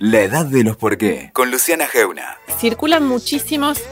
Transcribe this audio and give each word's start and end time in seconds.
La 0.00 0.22
edad 0.22 0.46
de 0.46 0.64
los 0.64 0.78
por 0.78 0.96
qué, 0.96 1.28
con 1.34 1.50
Luciana 1.50 1.86
Geuna. 1.86 2.38
Circulan 2.58 3.06
muchísimos 3.06 3.82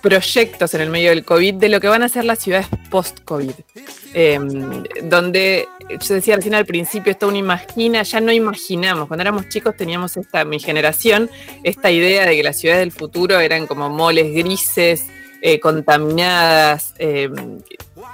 proyectos 0.00 0.72
en 0.72 0.80
el 0.80 0.88
medio 0.88 1.10
del 1.10 1.26
COVID 1.26 1.56
de 1.56 1.68
lo 1.68 1.78
que 1.78 1.88
van 1.88 2.02
a 2.02 2.08
ser 2.08 2.24
las 2.24 2.38
ciudades 2.38 2.68
post-COVID. 2.88 3.52
Em, 4.14 4.82
donde 5.02 5.68
yo 5.90 6.14
decía 6.14 6.36
recién 6.36 6.54
al 6.54 6.64
principio, 6.64 7.12
esto 7.12 7.28
uno 7.28 7.36
imagina, 7.36 8.02
ya 8.02 8.22
no 8.22 8.32
imaginamos. 8.32 9.08
Cuando 9.08 9.20
éramos 9.20 9.50
chicos 9.50 9.76
teníamos 9.76 10.16
esta, 10.16 10.46
mi 10.46 10.58
generación, 10.58 11.28
esta 11.64 11.90
idea 11.90 12.24
de 12.24 12.34
que 12.34 12.42
las 12.42 12.58
ciudades 12.58 12.80
del 12.80 12.92
futuro 12.92 13.38
eran 13.38 13.66
como 13.66 13.90
moles 13.90 14.32
grises, 14.32 15.04
eh, 15.44 15.58
contaminadas, 15.58 16.94
em, 16.98 17.58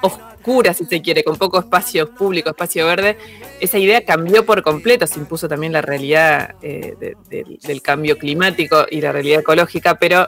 oscuras, 0.00 0.78
si 0.78 0.86
se 0.86 1.02
quiere, 1.02 1.22
con 1.22 1.36
poco 1.36 1.58
espacio 1.58 2.14
público, 2.14 2.48
espacio 2.48 2.86
verde. 2.86 3.18
Esa 3.60 3.76
idea 3.76 4.02
cambió 4.02 4.46
por 4.46 4.62
completo, 4.62 5.06
se 5.06 5.18
impuso 5.18 5.46
también 5.46 5.74
la 5.74 5.82
realidad 5.82 6.54
eh, 6.62 6.96
del 7.28 7.82
cambio 7.82 8.16
climático 8.16 8.86
y 8.90 9.02
la 9.02 9.12
realidad 9.12 9.40
ecológica, 9.40 9.96
pero 9.96 10.26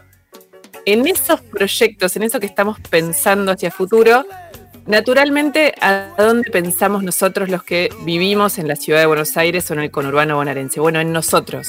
en 0.84 1.06
esos 1.06 1.40
proyectos, 1.40 2.16
en 2.16 2.24
eso 2.24 2.38
que 2.38 2.46
estamos 2.46 2.78
pensando 2.90 3.52
hacia 3.52 3.70
futuro, 3.70 4.26
naturalmente, 4.86 5.74
¿a 5.80 6.12
dónde 6.18 6.50
pensamos 6.50 7.02
nosotros 7.02 7.48
los 7.48 7.62
que 7.62 7.88
vivimos 8.04 8.58
en 8.58 8.68
la 8.68 8.76
ciudad 8.76 9.00
de 9.00 9.06
Buenos 9.06 9.38
Aires 9.38 9.70
o 9.70 9.74
en 9.74 9.80
el 9.80 9.90
conurbano 9.90 10.36
bonaerense? 10.36 10.80
Bueno, 10.80 11.00
en 11.00 11.12
nosotros. 11.12 11.68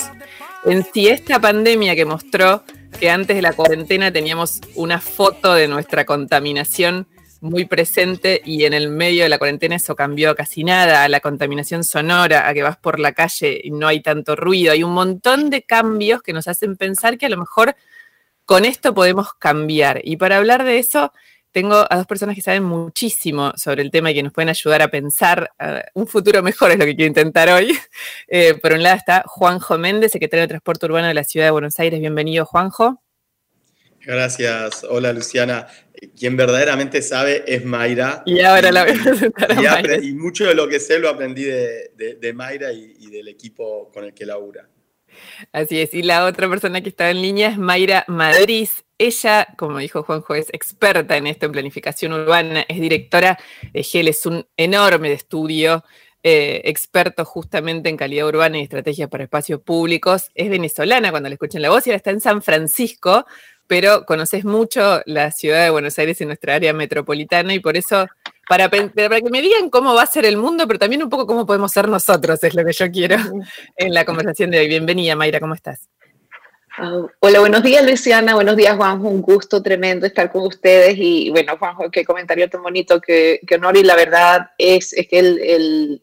En 0.66 0.86
si 0.94 1.08
esta 1.08 1.40
pandemia 1.40 1.96
que 1.96 2.04
mostró 2.04 2.64
que 3.00 3.10
antes 3.10 3.36
de 3.36 3.42
la 3.42 3.54
cuarentena 3.54 4.12
teníamos 4.12 4.62
una 4.76 5.00
foto 5.00 5.54
de 5.54 5.68
nuestra 5.68 6.06
contaminación 6.06 7.08
muy 7.42 7.66
presente 7.66 8.42
y 8.46 8.66
en 8.66 8.74
el 8.74 8.90
medio 8.90 9.24
de 9.24 9.30
la 9.30 9.40
cuarentena 9.40 9.76
eso 9.76 9.96
cambió 9.96 10.36
casi 10.36 10.64
nada, 10.64 11.04
a 11.04 11.10
la 11.10 11.20
contaminación 11.20 11.84
sonora, 11.84 12.48
a 12.48 12.54
que 12.54 12.62
vas 12.62 12.78
por 12.78 13.00
la 13.00 13.14
calle 13.14 13.60
y 13.64 13.72
no 13.72 13.88
hay 13.88 14.02
tanto 14.02 14.36
ruido, 14.36 14.72
hay 14.72 14.84
un 14.84 14.94
montón 14.94 15.50
de 15.50 15.64
cambios 15.64 16.22
que 16.22 16.34
nos 16.34 16.48
hacen 16.48 16.78
pensar 16.78 17.18
que 17.18 17.26
a 17.26 17.30
lo 17.30 17.38
mejor 17.38 17.76
con 18.46 18.64
esto 18.64 18.94
podemos 18.94 19.34
cambiar. 19.34 20.02
Y 20.04 20.18
para 20.18 20.38
hablar 20.38 20.64
de 20.64 20.78
eso, 20.78 21.12
tengo 21.52 21.86
a 21.90 21.98
dos 21.98 22.08
personas 22.08 22.36
que 22.36 22.42
saben 22.42 22.64
muchísimo 22.64 23.54
sobre 23.56 23.82
el 23.82 23.92
tema 23.92 24.12
y 24.12 24.14
que 24.14 24.24
nos 24.24 24.34
pueden 24.34 24.50
ayudar 24.50 24.82
a 24.82 24.88
pensar 24.90 25.52
un 25.94 26.08
futuro 26.08 26.42
mejor, 26.42 26.72
es 26.72 26.80
lo 26.80 26.86
que 26.86 26.96
quiero 26.96 27.08
intentar 27.08 27.50
hoy. 27.50 27.78
Eh, 28.34 28.54
por 28.56 28.72
un 28.72 28.82
lado 28.82 28.96
está 28.96 29.24
Juanjo 29.28 29.78
Méndez, 29.78 30.14
secretario 30.14 30.44
de 30.44 30.48
Transporte 30.48 30.86
Urbano 30.86 31.08
de 31.08 31.14
la 31.14 31.24
Ciudad 31.24 31.48
de 31.48 31.52
Buenos 31.52 31.78
Aires. 31.80 32.00
Bienvenido, 32.00 32.46
Juanjo. 32.46 33.02
Gracias. 34.00 34.86
Hola, 34.90 35.12
Luciana. 35.12 35.68
Quien 36.18 36.38
verdaderamente 36.38 37.02
sabe 37.02 37.44
es 37.46 37.66
Mayra. 37.66 38.24
Y 38.26 38.40
ahora 38.40 38.72
la 38.72 38.86
voy 38.86 38.98
a 38.98 39.04
presentar 39.04 39.52
a 39.52 39.56
Mayra. 39.56 39.98
Y 39.98 40.14
mucho 40.14 40.46
de 40.46 40.56
lo 40.56 40.68
que 40.70 40.80
sé 40.80 41.00
lo 41.00 41.10
aprendí 41.10 41.44
de, 41.44 42.32
Mayra 42.34 42.72
y, 42.72 42.96
y 43.00 43.10
del 43.10 43.28
equipo 43.28 43.92
con 43.92 44.06
el 44.06 44.14
que 44.14 44.26
labura. 44.26 44.71
Así 45.52 45.80
es, 45.80 45.94
y 45.94 46.04
la 46.04 46.26
otra 46.26 46.50
persona 46.50 46.82
que 46.82 46.90
está 46.90 47.10
en 47.10 47.22
línea 47.22 47.50
es 47.50 47.58
Mayra 47.58 48.06
Madrid. 48.08 48.70
Ella, 48.98 49.48
como 49.58 49.80
dijo 49.80 50.04
Juanjo, 50.04 50.36
es 50.36 50.50
experta 50.54 51.18
en 51.18 51.28
esto, 51.28 51.48
en 51.48 51.52
planificación 51.52 52.14
urbana, 52.14 52.66
es 52.68 52.80
directora 52.80 53.38
de 53.74 53.84
GEL, 53.84 54.10
es 54.10 54.26
un 54.26 54.46
enorme 54.58 55.12
estudio, 55.12 55.84
eh, 56.24 56.62
experto 56.66 57.26
justamente 57.26 57.90
en 57.90 57.98
calidad 57.98 58.28
urbana 58.28 58.60
y 58.60 58.62
estrategias 58.62 59.10
para 59.10 59.24
espacios 59.24 59.62
públicos. 59.62 60.30
Es 60.36 60.50
venezolana 60.50 61.10
cuando 61.10 61.30
le 61.30 61.34
escuchan 61.34 61.64
la 61.64 61.70
voz 61.70 61.88
y 61.88 61.90
ahora 61.90 61.98
está 61.98 62.12
en 62.12 62.22
San 62.22 62.44
Francisco, 62.44 63.26
pero 63.66 64.06
conoces 64.06 64.46
mucho 64.46 65.02
la 65.06 65.32
ciudad 65.32 65.64
de 65.64 65.72
Buenos 65.72 65.98
Aires 65.98 66.22
en 66.22 66.28
nuestra 66.28 66.56
área 66.56 66.74
metropolitana 66.74 67.54
y 67.56 67.60
por 67.60 67.76
eso 67.76 68.08
para, 68.52 68.70
que 68.70 69.30
me 69.32 69.42
digan 69.42 69.70
cómo 69.70 69.94
va 69.94 70.04
a 70.04 70.08
ser 70.08 70.26
el 70.26 70.36
mundo, 70.36 70.68
pero 70.68 70.78
también 70.78 71.02
un 71.02 71.10
poco 71.10 71.26
cómo 71.26 71.46
podemos 71.46 71.72
ser 71.72 71.88
nosotros, 71.88 72.44
es 72.44 72.54
lo 72.54 72.66
que 72.66 72.74
yo 72.74 72.92
quiero 72.92 73.16
en 73.78 73.94
la 73.94 74.04
conversación 74.04 74.52
de 74.52 74.60
hoy. 74.60 74.68
Bienvenida, 74.68 75.16
Mayra, 75.16 75.40
¿cómo 75.40 75.54
estás? 75.54 75.88
Ah, 76.78 77.06
hola, 77.20 77.40
buenos 77.40 77.64
días, 77.64 77.90
Luciana. 77.90 78.36
Buenos 78.36 78.58
días, 78.58 78.76
Juanjo. 78.76 79.08
Un 79.08 79.22
gusto 79.22 79.64
tremendo 79.64 80.06
estar 80.06 80.30
con 80.30 80.42
ustedes. 80.42 80.96
Y 80.98 81.30
bueno, 81.30 81.58
Juanjo, 81.58 81.90
qué 81.90 82.04
comentario 82.04 82.50
tan 82.50 82.62
bonito, 82.62 83.00
qué, 83.00 83.40
honor. 83.56 83.78
Y 83.78 83.84
la 83.84 83.96
verdad 83.96 84.50
es, 84.58 84.94
que 85.10 85.20
el, 85.20 86.02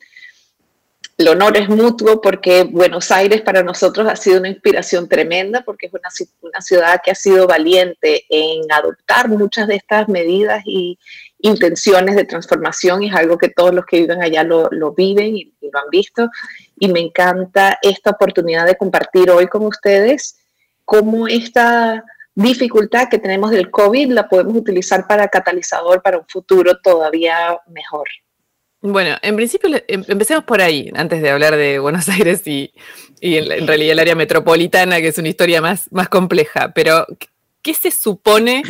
el, 1.18 1.28
honor 1.28 1.58
es 1.58 1.68
mutuo 1.68 2.22
porque 2.22 2.62
Buenos 2.62 3.10
Aires 3.10 3.42
para 3.42 3.62
nosotros 3.62 4.08
ha 4.08 4.16
sido 4.16 4.38
una 4.38 4.48
inspiración 4.48 5.06
tremenda 5.06 5.60
porque 5.66 5.88
es 5.88 5.92
una, 5.92 6.08
una 6.40 6.62
ciudad 6.62 7.02
que 7.04 7.10
ha 7.10 7.14
sido 7.14 7.46
valiente 7.46 8.24
en 8.30 8.72
adoptar 8.72 9.28
muchas 9.28 9.68
de 9.68 9.76
estas 9.76 10.08
medidas 10.08 10.62
y, 10.64 10.98
intenciones 11.40 12.16
de 12.16 12.24
transformación 12.24 13.02
y 13.02 13.08
es 13.08 13.14
algo 13.14 13.38
que 13.38 13.48
todos 13.48 13.72
los 13.72 13.86
que 13.86 14.00
viven 14.00 14.22
allá 14.22 14.42
lo, 14.44 14.68
viven 14.92 15.36
y, 15.36 15.52
lo 15.60 15.78
han 15.78 15.90
visto. 15.90 16.28
Y 16.78 16.88
me 16.88 17.00
encanta 17.00 17.78
esta 17.82 18.10
oportunidad 18.10 18.66
de 18.66 18.76
compartir 18.76 19.30
hoy 19.30 19.46
con 19.46 19.64
ustedes 19.64 20.38
cómo 20.84 21.28
esta 21.28 22.04
dificultad 22.34 23.08
que 23.08 23.18
tenemos 23.18 23.50
del 23.50 23.70
COVID 23.70 24.12
la 24.12 24.28
podemos 24.28 24.56
utilizar 24.56 25.06
para 25.06 25.28
catalizador 25.28 26.02
para 26.02 26.18
un 26.18 26.26
futuro 26.26 26.78
todavía 26.78 27.58
mejor. 27.68 28.08
Bueno, 28.80 29.16
en 29.22 29.34
principio 29.34 29.70
em, 29.88 30.04
empecemos 30.06 30.44
por 30.44 30.60
ahí, 30.60 30.90
antes 30.94 31.20
de 31.20 31.30
hablar 31.30 31.56
de 31.56 31.80
Buenos 31.80 32.08
Aires 32.08 32.46
y, 32.46 32.72
en, 33.20 33.66
realidad 33.66 33.92
el 33.92 33.98
área 33.98 34.14
metropolitana, 34.14 35.00
que 35.00 35.08
es 35.08 35.18
una 35.18 35.28
historia 35.28 35.60
más, 35.60 35.90
más 35.90 36.08
compleja, 36.08 36.72
pero 36.72 37.06
¿qué 37.60 37.74
se 37.74 37.90
supone 37.90 38.62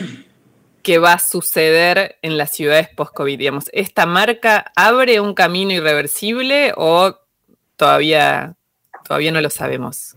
que 0.83 0.99
va 0.99 1.15
a 1.15 1.19
suceder 1.19 2.17
en 2.23 2.39
las 2.39 2.51
ciudades 2.51 2.89
post-COVID? 2.89 3.39
Digamos, 3.39 3.65
¿esta 3.73 4.07
marca 4.07 4.73
abre 4.77 5.21
un 5.21 5.35
camino 5.35 5.73
irreversible 5.73 6.73
o 6.77 7.17
todavía, 7.77 8.57
todavía 9.05 9.33
no 9.33 9.41
lo 9.41 9.51
sabemos? 9.51 10.17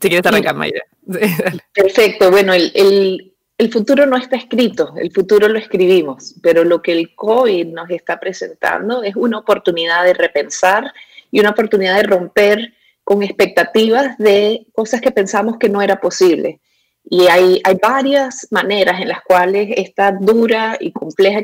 Si 0.00 0.08
quieres 0.08 0.26
arrancar, 0.26 0.54
Mayra. 0.54 0.82
Perfecto. 1.74 2.30
Bueno, 2.30 2.54
el, 2.54 3.32
el, 3.58 3.72
futuro 3.72 4.06
no 4.06 4.16
está 4.16 4.36
escrito, 4.36 4.94
el 4.96 5.12
futuro 5.12 5.48
lo 5.48 5.58
escribimos, 5.58 6.34
pero 6.42 6.64
lo 6.64 6.80
que 6.80 6.92
el 6.92 7.14
COVID 7.14 7.66
nos 7.66 7.90
está 7.90 8.18
presentando 8.18 9.02
es 9.02 9.14
una 9.16 9.38
oportunidad 9.38 10.04
de 10.04 10.14
repensar 10.14 10.92
y 11.30 11.40
una 11.40 11.50
oportunidad 11.50 11.96
de 11.96 12.04
romper 12.04 12.74
con 13.04 13.22
expectativas 13.22 14.16
de 14.18 14.66
cosas 14.72 15.00
que 15.00 15.10
pensamos 15.10 15.58
que 15.58 15.68
no 15.68 15.82
era 15.82 16.00
posible. 16.00 16.60
Y 17.04 17.26
hay, 17.26 17.60
hay, 17.64 17.76
varias 17.80 18.46
maneras 18.50 19.00
en 19.00 19.08
las 19.08 19.22
cuales 19.22 19.70
esta 19.76 20.12
dura 20.12 20.76
y 20.78 20.92
compleja 20.92 21.42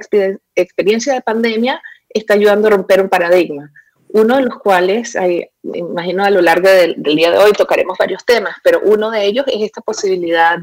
experiencia 0.54 1.14
de 1.14 1.22
pandemia 1.22 1.82
está 2.08 2.34
ayudando 2.34 2.68
a 2.68 2.72
romper 2.72 3.00
un 3.00 3.08
paradigma. 3.08 3.72
Uno 4.08 4.36
de 4.36 4.42
los 4.42 4.58
cuales, 4.58 5.16
hay, 5.16 5.48
imagino 5.62 6.24
a 6.24 6.30
lo 6.30 6.40
largo 6.40 6.68
del, 6.68 7.02
día 7.02 7.30
de 7.30 7.38
hoy 7.38 7.52
tocaremos 7.52 7.98
varios 7.98 8.24
temas, 8.24 8.56
pero 8.62 8.80
uno 8.84 9.10
de 9.10 9.24
ellos 9.24 9.44
es 9.48 9.62
esta 9.62 9.80
posibilidad 9.80 10.58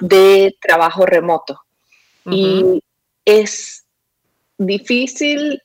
de 0.00 0.56
trabajo 0.60 1.04
remoto. 1.04 1.60
Y 2.24 2.82
es 3.24 3.84
difícil 4.56 5.60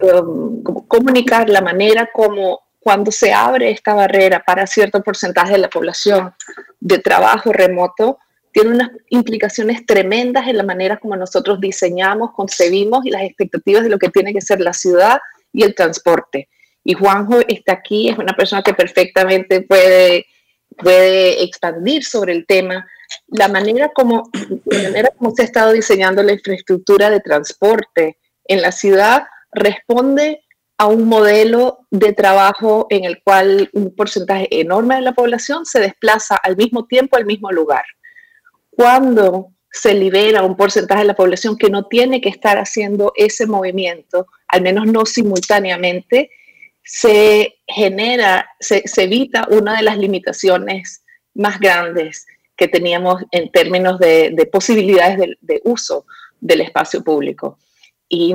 um, 0.00 0.62
comunicar 0.88 1.48
la 1.48 1.60
manera 1.60 2.08
como 2.12 2.61
cuando 2.82 3.12
se 3.12 3.32
abre 3.32 3.70
esta 3.70 3.94
barrera 3.94 4.42
para 4.44 4.66
cierto 4.66 5.02
porcentaje 5.02 5.52
de 5.52 5.58
la 5.58 5.70
población 5.70 6.34
de 6.80 6.98
trabajo 6.98 7.52
remoto, 7.52 8.18
tiene 8.52 8.70
unas 8.70 8.90
implicaciones 9.08 9.86
tremendas 9.86 10.46
en 10.46 10.58
la 10.58 10.62
manera 10.62 10.98
como 10.98 11.16
nosotros 11.16 11.60
diseñamos, 11.60 12.32
concebimos 12.32 13.06
y 13.06 13.10
las 13.10 13.22
expectativas 13.22 13.84
de 13.84 13.88
lo 13.88 13.98
que 13.98 14.10
tiene 14.10 14.32
que 14.34 14.42
ser 14.42 14.60
la 14.60 14.72
ciudad 14.72 15.18
y 15.52 15.62
el 15.62 15.74
transporte. 15.74 16.48
Y 16.84 16.94
Juanjo 16.94 17.40
está 17.46 17.72
aquí, 17.72 18.10
es 18.10 18.18
una 18.18 18.34
persona 18.34 18.62
que 18.62 18.74
perfectamente 18.74 19.62
puede, 19.62 20.26
puede 20.76 21.42
expandir 21.44 22.04
sobre 22.04 22.32
el 22.32 22.46
tema. 22.46 22.86
La 23.28 23.48
manera, 23.48 23.90
como, 23.94 24.28
la 24.66 24.82
manera 24.82 25.10
como 25.16 25.34
se 25.34 25.42
ha 25.42 25.44
estado 25.44 25.72
diseñando 25.72 26.22
la 26.22 26.32
infraestructura 26.32 27.08
de 27.08 27.20
transporte 27.20 28.18
en 28.44 28.60
la 28.60 28.72
ciudad 28.72 29.24
responde 29.52 30.41
a 30.78 30.86
un 30.86 31.06
modelo 31.06 31.86
de 31.90 32.12
trabajo 32.12 32.86
en 32.90 33.04
el 33.04 33.22
cual 33.22 33.70
un 33.72 33.94
porcentaje 33.94 34.48
enorme 34.60 34.96
de 34.96 35.02
la 35.02 35.12
población 35.12 35.64
se 35.64 35.80
desplaza 35.80 36.36
al 36.36 36.56
mismo 36.56 36.86
tiempo 36.86 37.16
al 37.16 37.26
mismo 37.26 37.50
lugar. 37.52 37.84
Cuando 38.70 39.52
se 39.70 39.94
libera 39.94 40.42
un 40.42 40.56
porcentaje 40.56 41.00
de 41.00 41.06
la 41.06 41.14
población 41.14 41.56
que 41.56 41.70
no 41.70 41.86
tiene 41.86 42.20
que 42.20 42.28
estar 42.28 42.58
haciendo 42.58 43.12
ese 43.16 43.46
movimiento, 43.46 44.26
al 44.48 44.62
menos 44.62 44.86
no 44.86 45.06
simultáneamente, 45.06 46.30
se 46.84 47.54
genera, 47.66 48.48
se, 48.60 48.82
evita 48.96 49.46
una 49.50 49.76
de 49.76 49.82
las 49.82 49.96
limitaciones 49.96 51.04
más 51.34 51.58
grandes 51.58 52.26
que 52.56 52.68
teníamos 52.68 53.22
en 53.30 53.50
términos 53.50 53.98
de, 53.98 54.48
posibilidades 54.52 55.16
de, 55.16 55.38
de, 55.40 55.60
uso 55.64 56.06
del 56.40 56.60
espacio 56.60 57.02
público. 57.02 57.58
Y 58.08 58.34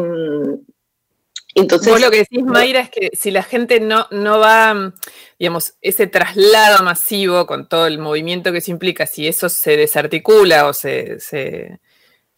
entonces, 1.62 2.02
lo 2.02 2.12
que 2.12 2.18
decís, 2.18 2.44
Mayra, 2.44 2.82
es 2.82 2.90
que 2.90 3.10
si 3.14 3.32
la 3.32 3.42
gente 3.42 3.80
no, 3.80 4.08
no 4.12 4.40
va, 4.40 4.94
digamos, 5.40 5.74
ese 5.82 6.06
traslado 6.08 6.84
masivo 6.84 7.48
con 7.48 7.68
todo 7.68 7.88
el 7.88 7.98
movimiento 7.98 8.52
que 8.52 8.60
eso 8.60 8.72
implica, 8.72 9.08
si 9.08 9.28
eso 9.28 9.50
se 9.50 9.76
desarticula 9.76 10.68
o 10.68 10.74
se, 10.74 11.18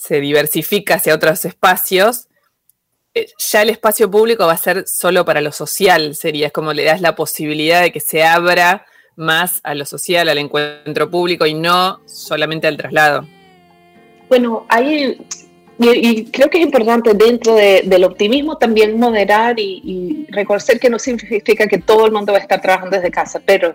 diversifica 0.10 0.95
hacia 0.95 1.13
otros 1.13 1.44
espacios, 1.44 2.27
eh, 3.13 3.27
ya 3.38 3.63
el 3.63 3.71
espacio 3.71 4.10
público 4.10 4.45
va 4.45 4.54
a 4.54 4.57
ser 4.57 4.88
solo 4.88 5.25
para 5.25 5.42
lo 5.42 5.51
social, 5.51 6.15
sería, 6.15 6.48
es 6.48 6.54
como 6.54 6.72
le 6.74 6.86
das 6.86 7.01
la 7.01 7.15
posibilidad 7.15 7.81
de 7.81 7.92
que 7.92 8.00
se 8.00 8.24
abra 8.24 8.86
más 9.18 9.60
a 9.63 9.75
lo 9.75 9.86
social, 9.86 10.30
al 10.30 10.38
encuentro 10.38 11.10
público 11.10 11.45
y 11.45 11.54
no 11.54 12.00
solamente 12.06 12.68
al 12.68 12.77
traslado. 12.77 13.27
Bueno, 14.30 14.65
hay, 14.69 15.18
y, 15.79 16.25
creo 16.25 16.49
que 16.49 16.57
es 16.57 16.65
importante 16.65 17.13
dentro 17.13 17.55
del 17.55 18.03
optimismo 18.03 18.57
también 18.57 18.99
moderar 18.99 19.59
y, 19.59 19.81
y, 19.83 20.31
reconocer 20.31 20.79
que 20.79 20.89
no 20.89 20.99
significa 20.99 21.67
que 21.67 21.77
todo 21.77 22.05
el 22.05 22.11
mundo 22.11 22.33
va 22.33 22.39
a 22.39 22.41
estar 22.41 22.61
trabajando 22.61 22.97
desde 22.97 23.11
casa, 23.11 23.41
pero 23.45 23.73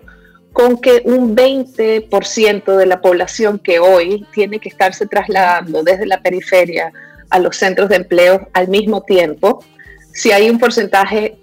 con 0.53 0.77
que 0.77 1.01
un 1.03 1.35
20% 1.35 2.77
de 2.77 2.85
la 2.85 3.01
población 3.01 3.59
que 3.59 3.79
hoy 3.79 4.25
tiene 4.33 4.59
que 4.59 4.69
estarse 4.69 5.05
trasladando 5.05 5.83
desde 5.83 6.05
la 6.05 6.21
periferia 6.21 6.93
a 7.29 7.39
los 7.39 7.57
centros 7.57 7.89
de 7.89 7.97
empleo 7.97 8.47
al 8.53 8.69
mismo 8.69 9.01
tiempo, 9.01 9.65
si 10.13 10.31
hay 10.31 10.49
un 10.49 10.57
porcentaje, 10.59 11.37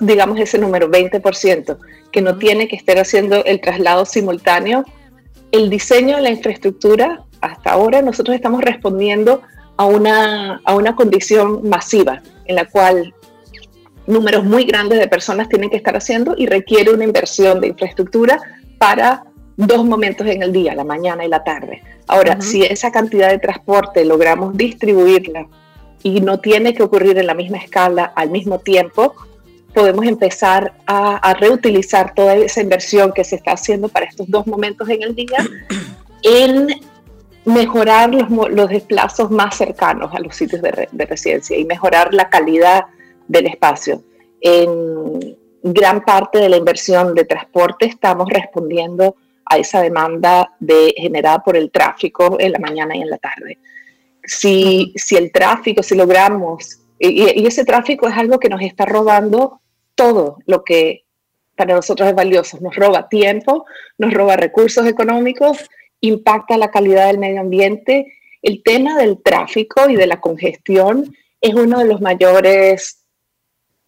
digamos 0.00 0.38
ese 0.38 0.58
número, 0.58 0.90
20%, 0.90 1.78
que 2.12 2.20
no 2.20 2.36
tiene 2.36 2.68
que 2.68 2.76
estar 2.76 2.98
haciendo 2.98 3.42
el 3.44 3.60
traslado 3.62 4.04
simultáneo, 4.04 4.84
el 5.50 5.70
diseño 5.70 6.16
de 6.16 6.22
la 6.22 6.30
infraestructura, 6.30 7.22
hasta 7.40 7.70
ahora 7.70 8.02
nosotros 8.02 8.36
estamos 8.36 8.60
respondiendo 8.60 9.40
a 9.76 9.84
una, 9.86 10.60
a 10.64 10.74
una 10.74 10.94
condición 10.94 11.68
masiva 11.68 12.22
en 12.46 12.56
la 12.56 12.66
cual 12.66 13.14
números 14.06 14.44
muy 14.44 14.64
grandes 14.64 14.98
de 14.98 15.08
personas 15.08 15.48
tienen 15.48 15.70
que 15.70 15.76
estar 15.76 15.96
haciendo 15.96 16.34
y 16.36 16.46
requiere 16.46 16.92
una 16.92 17.04
inversión 17.04 17.60
de 17.60 17.68
infraestructura 17.68 18.40
para 18.78 19.24
dos 19.56 19.84
momentos 19.84 20.26
en 20.26 20.42
el 20.42 20.52
día, 20.52 20.74
la 20.74 20.84
mañana 20.84 21.24
y 21.24 21.28
la 21.28 21.44
tarde. 21.44 21.82
Ahora, 22.06 22.40
si 22.40 22.62
esa 22.62 22.90
cantidad 22.90 23.30
de 23.30 23.38
transporte 23.38 24.04
logramos 24.04 24.56
distribuirla 24.56 25.46
y 26.02 26.20
no 26.20 26.38
tiene 26.40 26.74
que 26.74 26.82
ocurrir 26.82 27.16
en 27.18 27.26
la 27.26 27.34
misma 27.34 27.58
escala 27.58 28.04
al 28.04 28.30
mismo 28.30 28.58
tiempo, 28.58 29.14
podemos 29.72 30.06
empezar 30.06 30.74
a, 30.86 31.34
reutilizar 31.34 32.14
toda 32.14 32.36
esa 32.36 32.60
inversión 32.60 33.12
que 33.12 33.24
se 33.24 33.36
está 33.36 33.52
haciendo 33.52 33.88
para 33.88 34.06
estos 34.06 34.28
dos 34.30 34.46
momentos 34.46 34.88
en 34.88 35.02
el 35.02 35.14
día 35.14 35.44
en 36.22 36.68
mejorar 37.44 38.14
los, 38.14 38.30
los 38.50 38.68
desplazos 38.68 39.30
más 39.30 39.56
cercanos 39.56 40.14
a 40.14 40.20
los 40.20 40.34
sitios 40.34 40.62
de, 40.62 40.88
de, 40.90 41.06
residencia 41.06 41.56
y 41.56 41.64
mejorar 41.64 42.14
la 42.14 42.28
calidad 42.28 42.84
del 43.28 43.46
espacio. 43.46 44.02
En 44.40 45.36
gran 45.62 46.04
parte 46.04 46.38
de 46.38 46.48
la 46.48 46.56
inversión 46.56 47.14
de 47.14 47.24
transporte 47.24 47.86
estamos 47.86 48.28
respondiendo 48.28 49.16
a 49.46 49.58
esa 49.58 49.82
demanda 49.82 50.50
de, 50.58 50.94
generada 50.96 51.42
por 51.42 51.56
el 51.56 51.70
tráfico 51.70 52.36
en 52.38 52.52
la 52.52 52.58
mañana 52.58 52.96
y 52.96 53.02
en 53.02 53.10
la 53.10 53.18
tarde. 53.18 53.58
Si, 54.22 54.92
si 54.96 55.16
el 55.16 55.30
tráfico, 55.32 55.82
si 55.82 55.94
logramos, 55.94 56.80
y, 56.98 57.40
y, 57.40 57.46
ese 57.46 57.64
tráfico 57.64 58.08
es 58.08 58.16
algo 58.16 58.38
que 58.38 58.48
nos 58.48 58.62
está 58.62 58.86
robando 58.86 59.60
todo 59.94 60.38
lo 60.46 60.64
que 60.64 61.04
para 61.56 61.74
nosotros 61.74 62.08
es 62.08 62.14
valioso, 62.14 62.58
nos 62.60 62.74
roba 62.74 63.08
tiempo, 63.08 63.66
nos 63.98 64.12
roba 64.12 64.36
recursos 64.36 64.86
económicos, 64.86 65.68
impacta 66.06 66.56
la 66.56 66.70
calidad 66.70 67.06
del 67.06 67.18
medio 67.18 67.40
ambiente. 67.40 68.12
El 68.42 68.62
tema 68.62 68.98
del 68.98 69.22
tráfico 69.22 69.88
y 69.88 69.96
de 69.96 70.06
la 70.06 70.20
congestión 70.20 71.14
es 71.40 71.54
uno 71.54 71.78
de 71.78 71.86
los 71.86 72.00
mayores, 72.00 73.04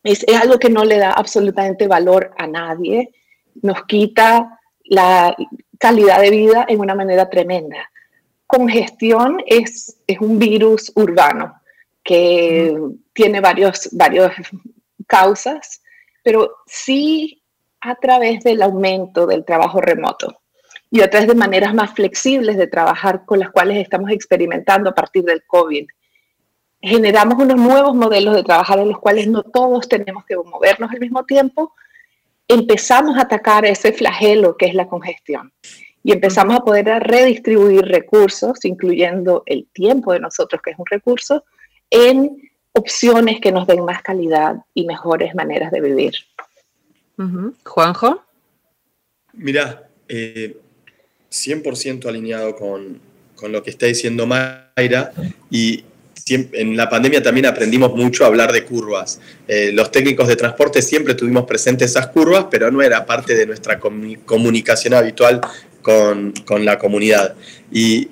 es, 0.02 0.24
es 0.26 0.36
algo 0.36 0.58
que 0.58 0.70
no 0.70 0.84
le 0.84 0.98
da 0.98 1.12
absolutamente 1.12 1.86
valor 1.86 2.32
a 2.38 2.46
nadie, 2.46 3.10
nos 3.62 3.84
quita 3.84 4.58
la 4.84 5.36
calidad 5.78 6.20
de 6.20 6.30
vida 6.30 6.66
en 6.68 6.80
una 6.80 6.94
manera 6.94 7.28
tremenda. 7.28 7.90
Congestión 8.46 9.42
es, 9.46 9.96
es 10.06 10.20
un 10.20 10.38
virus 10.38 10.92
urbano 10.94 11.60
que 12.02 12.74
tiene 13.12 13.40
varios, 13.40 13.88
varios 13.92 14.32
causas, 15.06 15.82
pero 16.22 16.56
sí 16.66 17.42
a 17.80 17.94
través 17.96 18.42
del 18.44 18.62
aumento 18.62 19.26
del 19.26 19.44
trabajo 19.44 19.80
remoto 19.80 20.40
y 20.90 21.00
a 21.00 21.10
través 21.10 21.28
de 21.28 21.34
maneras 21.34 21.74
más 21.74 21.92
flexibles 21.92 22.56
de 22.56 22.66
trabajar 22.66 23.24
con 23.24 23.38
las 23.38 23.50
cuales 23.50 23.78
estamos 23.78 24.10
experimentando 24.10 24.90
a 24.90 24.94
partir 24.94 25.24
del 25.24 25.42
COVID. 25.44 25.86
Generamos 26.80 27.42
unos 27.42 27.56
nuevos 27.56 27.94
modelos 27.94 28.34
de 28.34 28.44
trabajar 28.44 28.78
en 28.78 28.88
los 28.88 28.98
cuales 28.98 29.26
no 29.26 29.42
todos 29.42 29.88
tenemos 29.88 30.24
que 30.24 30.36
movernos 30.36 30.90
al 30.90 31.00
mismo 31.00 31.24
tiempo, 31.24 31.72
empezamos 32.48 33.16
a 33.16 33.22
atacar 33.22 33.64
ese 33.64 33.92
flagelo 33.92 34.56
que 34.56 34.66
es 34.66 34.74
la 34.74 34.86
congestión 34.86 35.52
y 36.02 36.12
empezamos 36.12 36.54
a 36.54 36.60
poder 36.60 36.86
redistribuir 37.02 37.84
recursos, 37.84 38.64
incluyendo 38.64 39.42
el 39.46 39.66
tiempo 39.72 40.12
de 40.12 40.20
nosotros, 40.20 40.62
que 40.62 40.70
es 40.70 40.78
un 40.78 40.86
recurso, 40.86 41.44
en 41.90 42.48
opciones 42.72 43.40
que 43.40 43.50
nos 43.50 43.66
den 43.66 43.84
más 43.84 44.02
calidad 44.02 44.56
y 44.72 44.86
mejores 44.86 45.34
maneras 45.34 45.72
de 45.72 45.80
vivir. 45.80 46.14
Juanjo. 47.64 48.22
Mira, 49.32 49.88
100% 51.44 52.06
alineado 52.06 52.56
con, 52.56 53.00
con, 53.34 53.52
lo 53.52 53.62
que 53.62 53.70
está 53.70 53.86
diciendo 53.86 54.26
Mayra 54.26 55.12
y 55.50 55.84
en 56.28 56.76
la 56.76 56.88
pandemia 56.88 57.22
también 57.22 57.46
aprendimos 57.46 57.94
mucho 57.94 58.24
a 58.24 58.26
hablar 58.26 58.52
de 58.52 58.64
curvas. 58.64 59.20
Eh, 59.46 59.70
los 59.72 59.92
técnicos 59.92 60.26
de 60.26 60.34
transporte 60.34 60.82
siempre 60.82 61.14
tuvimos 61.14 61.44
presentes 61.44 61.90
esas 61.90 62.08
curvas, 62.08 62.46
pero 62.50 62.70
no 62.70 62.82
era 62.82 63.06
parte 63.06 63.34
de 63.34 63.46
nuestra 63.46 63.78
comunicación 63.78 64.94
habitual 64.94 65.40
con, 65.82 66.32
con 66.44 66.64
la 66.64 66.78
comunidad. 66.78 67.36
Y 67.70 68.08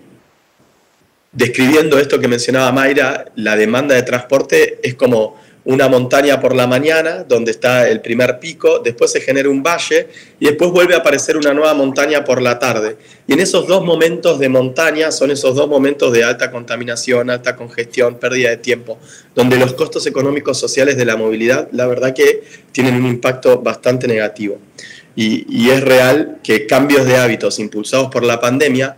describiendo 1.33 1.99
esto 1.99 2.21
que 2.21 2.29
mencionaba 2.29 2.71
Mayra, 2.71 3.25
la 3.35 3.57
demanda 3.57 3.97
de 3.97 4.03
transporte 4.03 4.79
es 4.83 4.95
como 4.95 5.37
una 5.65 5.89
montaña 5.89 6.41
por 6.41 6.55
la 6.55 6.67
mañana, 6.67 7.25
donde 7.27 7.51
está 7.51 7.89
el 7.89 8.03
primer 8.03 8.39
pico, 8.39 8.81
después 8.81 9.11
se 9.11 9.21
genera 9.21 9.49
un 9.49 9.63
valle 9.63 10.09
y 10.39 10.47
después 10.47 10.71
vuelve 10.71 10.95
a 10.95 10.99
aparecer 10.99 11.39
una 11.39 11.55
nueva 11.55 11.73
montaña 11.73 12.23
por 12.23 12.43
la 12.43 12.59
tarde. 12.59 12.97
Y 13.27 13.33
en 13.33 13.41
esos 13.41 13.67
dos 13.67 13.83
momentos 13.83 14.39
de 14.39 14.51
montaña 14.51 15.11
son 15.11 15.31
esos 15.31 15.55
dos 15.55 15.69
momentos 15.69 16.13
de 16.13 16.23
alta 16.23 16.51
contaminación, 16.51 17.31
alta 17.31 17.57
congestión, 17.57 18.19
pérdida 18.19 18.51
de 18.51 18.59
tiempo, 18.59 18.99
donde 19.35 19.57
los 19.57 19.73
costos 19.73 20.07
económicos 20.07 20.59
sociales 20.59 20.99
de 20.99 21.07
la 21.07 21.17
movilidad, 21.17 21.69
la 21.73 21.87
verdad 21.87 22.15
que 22.15 22.43
tienen 22.71 22.97
un 22.97 23.07
impacto 23.07 23.61
bastante 23.61 24.07
negativo. 24.07 24.59
Y, 25.17 25.47
y 25.49 25.71
es 25.71 25.81
real 25.81 26.41
que 26.43 26.67
cambios 26.67 27.07
de 27.07 27.17
hábitos 27.17 27.59
impulsados 27.59 28.11
por 28.11 28.23
la 28.23 28.41
pandemia 28.41 28.97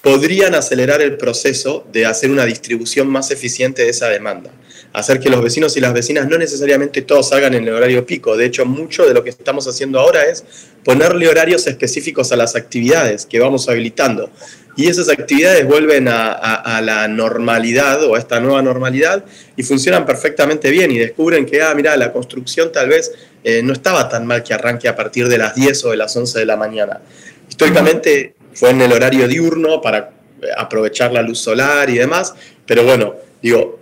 podrían 0.00 0.54
acelerar 0.54 1.00
el 1.00 1.16
proceso 1.16 1.86
de 1.90 2.06
hacer 2.06 2.30
una 2.30 2.44
distribución 2.44 3.08
más 3.08 3.30
eficiente 3.30 3.82
de 3.82 3.88
esa 3.88 4.08
demanda 4.08 4.50
hacer 4.92 5.20
que 5.20 5.30
los 5.30 5.42
vecinos 5.42 5.76
y 5.76 5.80
las 5.80 5.92
vecinas 5.92 6.28
no 6.28 6.36
necesariamente 6.36 7.02
todos 7.02 7.30
salgan 7.30 7.54
en 7.54 7.64
el 7.64 7.72
horario 7.72 8.04
pico. 8.04 8.36
De 8.36 8.44
hecho, 8.44 8.66
mucho 8.66 9.06
de 9.06 9.14
lo 9.14 9.24
que 9.24 9.30
estamos 9.30 9.66
haciendo 9.66 9.98
ahora 9.98 10.24
es 10.24 10.44
ponerle 10.84 11.28
horarios 11.28 11.66
específicos 11.66 12.32
a 12.32 12.36
las 12.36 12.56
actividades 12.56 13.26
que 13.26 13.40
vamos 13.40 13.68
habilitando. 13.68 14.30
Y 14.74 14.88
esas 14.88 15.10
actividades 15.10 15.66
vuelven 15.66 16.08
a, 16.08 16.80
la 16.82 17.06
normalidad 17.06 18.02
o 18.04 18.14
a 18.14 18.18
esta 18.18 18.40
nueva 18.40 18.62
normalidad 18.62 19.24
y 19.54 19.62
funcionan 19.62 20.06
perfectamente 20.06 20.70
bien 20.70 20.90
y 20.90 20.98
descubren 20.98 21.44
que, 21.44 21.62
ah, 21.62 21.74
mira, 21.74 21.96
la 21.96 22.10
construcción 22.10 22.72
tal 22.72 22.88
vez 22.88 23.12
eh, 23.44 23.62
no 23.62 23.74
estaba 23.74 24.08
tan 24.08 24.26
mal 24.26 24.42
que 24.42 24.54
arranque 24.54 24.88
a 24.88 24.96
partir 24.96 25.28
de 25.28 25.36
las 25.36 25.54
10 25.54 25.84
o 25.84 25.90
de 25.90 25.98
las 25.98 26.16
11 26.16 26.38
de 26.38 26.46
la 26.46 26.56
mañana. 26.56 27.00
Históricamente 27.50 28.34
fue 28.54 28.70
en 28.70 28.80
el 28.80 28.92
horario 28.92 29.28
diurno 29.28 29.82
para 29.82 30.10
eh, 30.40 30.46
aprovechar 30.56 31.12
la 31.12 31.20
luz 31.20 31.38
solar 31.38 31.90
y 31.90 31.98
demás, 31.98 32.34
pero 32.64 32.82
bueno, 32.82 33.14
digo, 33.42 33.81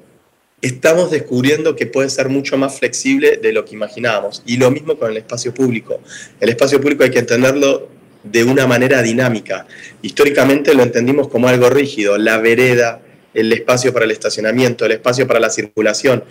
estamos 0.63 1.11
descubriendo 1.11 1.75
que 1.75 1.87
puede 1.87 2.11
ser 2.11 2.29
mucho 2.29 2.57
más 2.59 2.79
flexible 2.79 3.39
de 3.39 3.53
lo 3.53 3.65
que 3.65 3.75
imaginábamos. 3.75 4.43
Y 4.47 4.57
lo 4.57 4.71
mismo 4.71 4.97
con 4.97 5.11
el 5.11 5.17
espacio 5.17 5.55
público. 5.55 6.01
El 6.39 6.51
espacio 6.51 6.81
público 6.81 7.05
hay 7.05 7.11
que 7.11 7.21
entenderlo 7.21 7.89
de 8.23 8.45
una 8.45 8.67
manera 8.67 9.03
dinámica. 9.03 9.67
Históricamente 10.03 10.75
lo 10.75 10.83
entendimos 10.83 11.29
como 11.29 11.49
algo 11.49 11.71
rígido, 11.71 12.19
la 12.19 12.39
vereda, 12.39 13.01
el 13.33 13.53
espacio 13.53 13.93
para 13.93 14.05
el 14.05 14.11
estacionamiento, 14.11 14.85
el 14.85 14.93
espacio 14.93 15.27
para 15.27 15.41
la 15.41 15.51
circulación. 15.51 16.25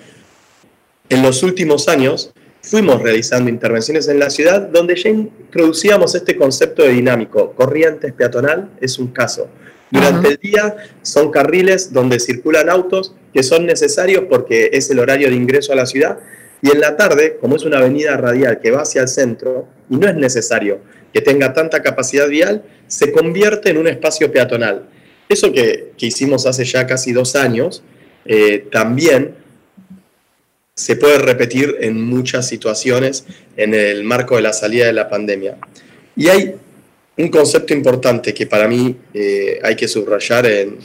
En 1.09 1.23
los 1.23 1.41
últimos 1.41 1.87
años 1.87 2.31
fuimos 2.61 3.01
realizando 3.01 3.49
intervenciones 3.49 4.07
en 4.09 4.19
la 4.19 4.29
ciudad 4.29 4.61
donde 4.61 4.95
ya 4.95 5.09
introducíamos 5.09 6.13
este 6.13 6.35
concepto 6.35 6.83
de 6.83 6.89
dinámico. 6.89 7.53
Corrientes 7.53 8.13
peatonal 8.13 8.69
es 8.79 8.99
un 8.99 9.07
caso. 9.07 9.49
Durante 9.91 10.29
el 10.29 10.37
día 10.37 10.75
son 11.01 11.31
carriles 11.31 11.91
donde 11.91 12.19
circulan 12.19 12.69
autos 12.69 13.15
que 13.33 13.43
son 13.43 13.65
necesarios 13.65 14.25
porque 14.29 14.69
es 14.73 14.89
el 14.89 14.99
horario 14.99 15.29
de 15.29 15.35
ingreso 15.35 15.73
a 15.73 15.75
la 15.75 15.85
ciudad. 15.85 16.19
Y 16.61 16.71
en 16.71 16.79
la 16.79 16.97
tarde, 16.97 17.37
como 17.39 17.55
es 17.55 17.63
una 17.63 17.77
avenida 17.77 18.17
radial 18.17 18.59
que 18.59 18.71
va 18.71 18.81
hacia 18.81 19.01
el 19.01 19.07
centro 19.07 19.67
y 19.89 19.95
no 19.95 20.07
es 20.07 20.15
necesario 20.15 20.79
que 21.13 21.21
tenga 21.21 21.53
tanta 21.53 21.81
capacidad 21.81 22.27
vial, 22.27 22.63
se 22.87 23.11
convierte 23.11 23.69
en 23.71 23.77
un 23.77 23.87
espacio 23.87 24.31
peatonal. 24.31 24.87
Eso 25.27 25.51
que, 25.51 25.91
hicimos 25.97 26.45
hace 26.45 26.65
ya 26.65 26.85
casi 26.85 27.13
dos 27.13 27.35
años, 27.35 27.83
eh, 28.25 28.67
también 28.71 29.35
se 30.75 30.95
puede 30.95 31.17
repetir 31.19 31.77
en 31.81 32.01
muchas 32.01 32.47
situaciones 32.47 33.25
en 33.57 33.73
el 33.73 34.03
marco 34.03 34.35
de 34.35 34.43
la 34.43 34.53
salida 34.53 34.85
de 34.85 34.93
la 34.93 35.09
pandemia. 35.09 35.57
Y 36.15 36.29
hay 36.29 36.55
un 37.19 37.27
concepto 37.27 37.73
importante 37.73 38.33
que 38.33 38.47
para 38.47 38.67
mí 38.67 38.95
eh, 39.13 39.59
hay 39.61 39.75
que 39.75 39.87
subrayar 39.87 40.45
en, 40.45 40.79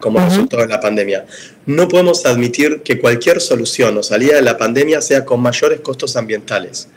como 0.00 0.18
resultado 0.18 0.62
de 0.62 0.68
la 0.68 0.80
pandemia. 0.80 1.26
No 1.66 1.86
podemos 1.86 2.24
admitir 2.24 2.80
que 2.82 2.98
cualquier 2.98 3.40
solución 3.42 3.96
o 3.98 4.02
salida 4.02 4.36
de 4.36 4.42
la 4.42 4.56
pandemia 4.56 5.02
sea 5.02 5.24
con 5.24 5.40
mayores 5.40 5.80
costos 5.80 6.16
ambientales. 6.16 6.88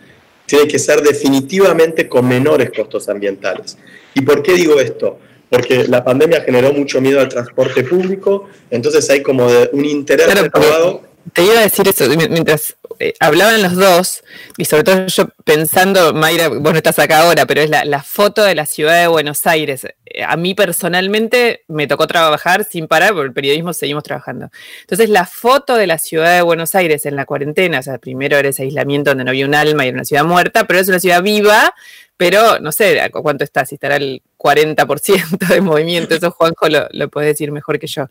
Tiene 0.45 0.67
que 0.67 0.79
ser 0.79 1.01
definitivamente 1.01 2.07
con 2.07 2.27
menores 2.27 2.71
costos 2.75 3.09
ambientales. 3.09 3.77
¿Y 4.13 4.21
por 4.21 4.41
qué 4.41 4.53
digo 4.53 4.79
esto? 4.79 5.19
Porque 5.49 5.85
la 5.87 6.03
pandemia 6.03 6.41
generó 6.41 6.71
mucho 6.71 7.01
miedo 7.01 7.19
al 7.19 7.27
transporte 7.27 7.83
público, 7.83 8.47
entonces 8.69 9.09
hay 9.09 9.21
como 9.21 9.47
un 9.73 9.85
interés 9.85 10.27
claro, 10.51 11.01
te 11.33 11.43
iba 11.43 11.59
a 11.59 11.61
decir 11.61 11.87
eso, 11.87 12.07
mientras 12.07 12.77
eh, 12.99 13.13
hablaban 13.19 13.61
los 13.61 13.75
dos, 13.75 14.23
y 14.57 14.65
sobre 14.65 14.83
todo 14.83 15.07
yo 15.07 15.29
pensando, 15.43 16.13
Mayra, 16.13 16.49
vos 16.49 16.71
no 16.71 16.77
estás 16.77 16.99
acá 16.99 17.21
ahora, 17.21 17.45
pero 17.45 17.61
es 17.61 17.69
la, 17.69 18.03
foto 18.03 18.43
de 18.43 18.55
la 18.55 18.65
ciudad 18.65 18.99
de 18.99 19.07
Buenos 19.07 19.45
Aires. 19.47 19.87
A 20.27 20.35
mí 20.37 20.53
personalmente 20.53 21.63
me 21.67 21.87
tocó 21.87 22.07
trabajar 22.07 22.63
sin 22.63 22.87
parar, 22.87 23.13
por 23.13 23.25
el 23.25 23.33
periodismo 23.33 23.73
seguimos 23.73 24.03
trabajando. 24.03 24.49
Entonces, 24.81 25.09
la 25.09 25.25
foto 25.25 25.75
de 25.75 25.87
la 25.87 25.97
ciudad 25.97 26.35
de 26.35 26.41
Buenos 26.41 26.75
Aires 26.75 27.05
en 27.05 27.15
la 27.15 27.25
cuarentena, 27.25 27.79
o 27.79 27.83
sea, 27.83 27.97
primero 27.99 28.37
era 28.37 28.49
ese 28.49 28.63
aislamiento 28.63 29.11
donde 29.11 29.23
no 29.23 29.29
había 29.29 29.45
un 29.45 29.55
alma 29.55 29.85
y 29.85 29.89
era 29.89 29.95
una 29.95 30.05
ciudad 30.05 30.25
muerta, 30.25 30.65
pero 30.65 30.79
es 30.79 30.87
una 30.87 30.99
ciudad 30.99 31.21
viva, 31.21 31.73
pero 32.17 32.59
no 32.59 32.71
sé 32.71 33.09
cuánto 33.11 33.43
está, 33.43 33.65
si 33.65 33.75
estará 33.75 33.95
el 33.95 34.21
40% 34.37 35.47
de 35.47 35.61
movimiento, 35.61 36.15
eso 36.15 36.31
Juanjo 36.31 36.67
lo, 36.67 36.87
lo 36.91 37.09
puede 37.09 37.27
decir 37.27 37.51
mejor 37.51 37.79
que 37.79 37.87
yo. 37.87 38.09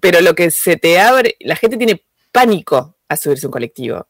Pero 0.00 0.20
lo 0.20 0.34
que 0.34 0.50
se 0.50 0.76
te 0.76 1.00
abre, 1.00 1.36
la 1.40 1.56
gente 1.56 1.78
tiene 1.78 2.02
pánico 2.38 2.94
a 3.08 3.16
subirse 3.16 3.46
un 3.46 3.52
colectivo. 3.52 4.06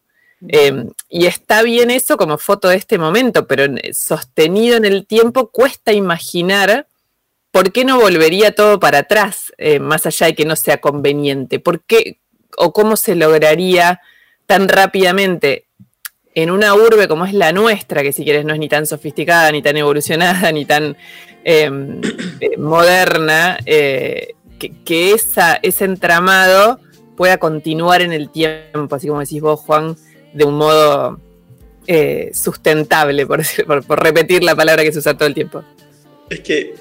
Em, 0.49 0.91
y 1.09 1.25
está 1.25 1.63
bien 1.63 1.91
eso 1.91 2.19
como 2.19 2.37
foto 2.37 2.69
de 2.69 2.77
este 2.77 2.99
momento, 2.99 3.47
pero 3.47 3.65
sostenido 3.95 4.77
en 4.77 4.85
el 4.85 5.07
tiempo 5.07 5.51
cuesta 5.51 5.95
imaginar 5.95 6.87
por 7.51 7.73
qué 7.73 7.87
no 7.87 7.99
volvería 7.99 8.55
todo 8.55 8.79
para 8.79 8.99
atrás, 8.99 9.55
eh, 9.57 9.81
más 9.81 10.05
allá 10.05 10.27
de 10.27 10.35
que 10.35 10.45
no 10.45 10.57
sea 10.57 10.77
conveniente. 10.77 11.59
¿Por 11.59 11.81
qué 11.81 12.19
o 12.59 12.75
cómo 12.75 12.97
se 12.97 13.15
lograría 13.15 14.03
tan 14.45 14.69
rápidamente 14.69 15.65
en 16.35 16.51
una 16.51 16.75
urbe 16.75 17.09
como 17.09 17.25
es 17.25 17.33
la 17.33 17.53
nuestra, 17.53 18.03
que 18.03 18.13
si 18.13 18.25
quieres 18.25 18.45
no 18.45 18.53
es 18.53 18.61
ni 18.61 18.69
tan 18.69 18.87
sofisticada, 18.87 19.51
ni 19.53 19.63
tan 19.63 19.79
evolucionada, 19.79 20.53
ni 20.59 20.67
tan 20.67 20.99
em, 21.45 22.03
eh, 22.41 22.59
moderna, 22.59 23.59
eh, 23.65 24.35
que, 24.59 24.71
que 24.85 25.13
esa, 25.13 25.59
ese 25.63 25.87
entramado 25.87 26.79
pueda 27.19 27.39
continuar 27.39 28.01
en 28.01 28.13
el 28.13 28.31
tiempo, 28.31 28.95
así 28.95 29.09
como 29.09 29.19
decís 29.19 29.43
vos, 29.43 29.59
Juan, 29.59 29.97
de 30.33 30.45
un 30.45 30.55
modo 30.55 31.21
eh, 31.89 32.31
sustentable, 32.33 33.27
por, 33.27 33.43
por, 33.85 34.01
repetir 34.01 34.45
la 34.45 34.55
palabra 34.55 34.85
que 34.85 34.93
se 34.93 35.01
usa 35.01 35.19
todo 35.19 35.27
el 35.27 35.35
tiempo. 35.35 35.65
Es 36.31 36.41
que 36.41 36.75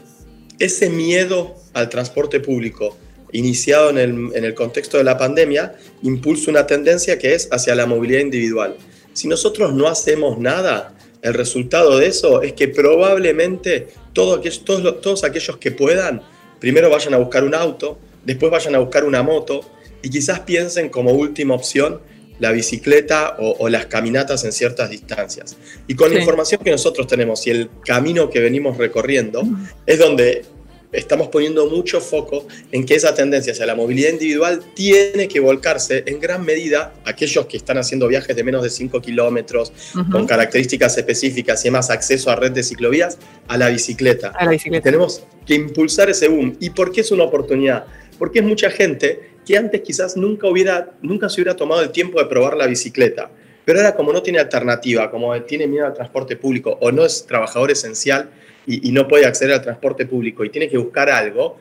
ese 0.59 0.91
miedo 0.91 1.55
al 1.73 1.89
transporte 1.89 2.39
público, 2.39 2.95
iniciado 3.31 3.89
en 3.89 3.97
el, 3.97 4.09
en 4.35 4.45
el 4.45 4.53
contexto 4.53 4.97
de 4.97 5.03
la 5.03 5.17
pandemia, 5.17 5.75
impulsa 6.03 6.51
una 6.51 6.67
tendencia 6.67 7.17
que 7.17 7.33
es 7.33 7.49
hacia 7.51 7.73
la 7.73 7.87
movilidad 7.87 8.19
individual. 8.19 8.77
Si 9.13 9.27
nosotros 9.27 9.73
no 9.73 9.87
hacemos 9.87 10.37
nada, 10.37 10.93
el 11.23 11.33
resultado 11.33 11.97
de 11.97 12.05
eso 12.05 12.43
es 12.43 12.53
que 12.53 12.67
probablemente 12.67 13.87
todos 14.13 14.37
aquellos, 14.37 14.63
todos, 14.63 15.01
todos 15.01 15.23
aquellos 15.23 15.57
que 15.57 15.71
puedan, 15.71 16.21
primero 16.59 16.91
vayan 16.91 17.15
a 17.15 17.17
buscar 17.17 17.43
un 17.43 17.55
auto, 17.55 17.97
después 18.23 18.51
vayan 18.51 18.75
a 18.75 18.79
buscar 18.79 19.03
una 19.03 19.23
moto, 19.23 19.61
y 20.07 20.09
quizás 20.09 20.39
piensen 20.39 20.87
como 20.87 21.11
última 21.11 21.53
opción 21.53 21.99
la 22.39 22.53
bicicleta 22.53 23.35
o, 23.39 23.67
las 23.67 23.87
caminatas 23.87 24.45
en 24.45 24.53
ciertas 24.53 24.89
distancias. 24.89 25.57
Y 25.85 25.95
con 25.95 26.13
la 26.13 26.19
información 26.19 26.61
que 26.63 26.71
nosotros 26.71 27.07
tenemos 27.07 27.45
y 27.45 27.49
el 27.49 27.69
camino 27.85 28.29
que 28.29 28.39
venimos 28.39 28.77
recorriendo, 28.77 29.43
es 29.85 29.99
donde 29.99 30.45
estamos 30.93 31.27
poniendo 31.27 31.69
mucho 31.69 31.99
foco 31.99 32.47
en 32.71 32.85
que 32.85 32.95
esa 32.95 33.13
tendencia 33.13 33.51
hacia 33.51 33.65
la 33.65 33.75
movilidad 33.75 34.11
individual 34.11 34.63
tiene 34.75 35.27
que 35.27 35.41
volcarse 35.41 36.05
en 36.07 36.21
gran 36.21 36.45
medida 36.45 36.93
aquellos 37.03 37.45
que 37.47 37.57
están 37.57 37.77
haciendo 37.77 38.07
viajes 38.07 38.33
de 38.33 38.45
menos 38.45 38.63
de 38.63 38.69
5 38.69 39.01
kilómetros, 39.01 39.73
con 40.09 40.25
características 40.25 40.97
específicas 40.97 41.65
y 41.65 41.71
más 41.71 41.89
acceso 41.89 42.31
a 42.31 42.37
red 42.37 42.53
de 42.53 42.63
ciclovías, 42.63 43.17
a 43.49 43.57
la 43.57 43.67
bicicleta. 43.67 44.29
A 44.29 44.45
la 44.45 44.51
bicicleta. 44.51 44.83
Tenemos 44.85 45.23
que 45.45 45.55
impulsar 45.55 46.09
ese 46.09 46.29
boom. 46.29 46.55
¿Y 46.61 46.69
por 46.69 46.93
qué 46.93 47.01
es 47.01 47.11
una 47.11 47.23
oportunidad? 47.23 47.85
Porque 48.17 48.39
es 48.39 48.45
mucha 48.45 48.69
gente 48.69 49.31
que 49.45 49.57
antes 49.57 49.81
quizás 49.81 50.17
nunca, 50.17 50.47
hubiera, 50.47 50.91
nunca 51.01 51.29
se 51.29 51.41
hubiera 51.41 51.55
tomado 51.55 51.81
el 51.81 51.91
tiempo 51.91 52.19
de 52.19 52.25
probar 52.25 52.57
la 52.57 52.67
bicicleta. 52.67 53.29
Pero 53.63 53.79
ahora 53.79 53.95
como 53.95 54.13
no 54.13 54.21
tiene 54.21 54.39
alternativa, 54.39 55.09
como 55.11 55.41
tiene 55.43 55.67
miedo 55.67 55.85
al 55.85 55.93
transporte 55.93 56.37
público 56.37 56.77
o 56.81 56.91
no 56.91 57.05
es 57.05 57.25
trabajador 57.25 57.71
esencial 57.71 58.29
y, 58.65 58.91
no 58.91 59.07
puede 59.07 59.25
acceder 59.25 59.53
al 59.53 59.61
transporte 59.61 60.05
público 60.05 60.43
y 60.43 60.49
tiene 60.49 60.69
que 60.69 60.77
buscar 60.77 61.09
algo, 61.09 61.57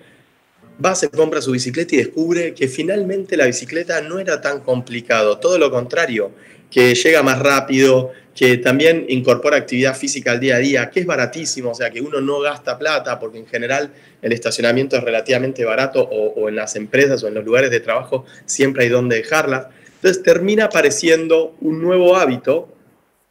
va, 0.85 0.95
se 0.95 1.09
compra 1.09 1.41
su 1.41 1.53
bicicleta 1.53 1.95
y 1.95 1.99
descubre 1.99 2.55
que 2.55 2.69
finalmente 2.69 3.37
la 3.37 3.47
bicicleta 3.47 4.01
no 4.03 4.19
era 4.19 4.41
tan 4.41 4.61
complicado, 4.61 5.39
todo 5.39 5.59
lo 5.59 5.71
contrario, 5.71 6.33
que 6.71 6.95
llega 6.95 7.23
más 7.23 7.39
rápido, 7.39 8.13
que 8.37 8.59
también 8.59 9.07
incorpora 9.09 9.57
actividad 9.57 9.97
física 9.97 10.33
al 10.33 10.41
día 10.41 10.57
a 10.57 10.59
día, 10.59 10.91
que 10.91 11.01
es 11.01 11.07
baratísimo, 11.07 11.71
o 11.71 11.75
sea, 11.75 11.91
que 11.91 12.03
uno 12.03 12.21
no 12.21 12.41
gasta 12.41 12.79
plata, 12.79 13.19
porque 13.19 13.39
en 13.39 13.47
general 13.47 13.95
el 14.21 14.31
estacionamiento 14.31 14.95
es 14.95 15.03
relativamente 15.03 15.65
barato, 15.65 16.03
o, 16.03 16.47
en 16.51 16.57
las 16.57 16.77
empresas 16.77 17.23
o 17.23 17.29
en 17.29 17.35
los 17.35 17.47
lugares 17.47 17.71
de 17.71 17.81
trabajo 17.81 18.27
siempre 18.45 18.85
hay 18.85 18.91
donde 18.91 19.17
dejarla. 19.17 19.71
Entonces 19.95 20.23
termina 20.23 20.67
apareciendo 20.67 21.57
un 21.63 21.81
nuevo 21.81 22.15
hábito, 22.15 22.69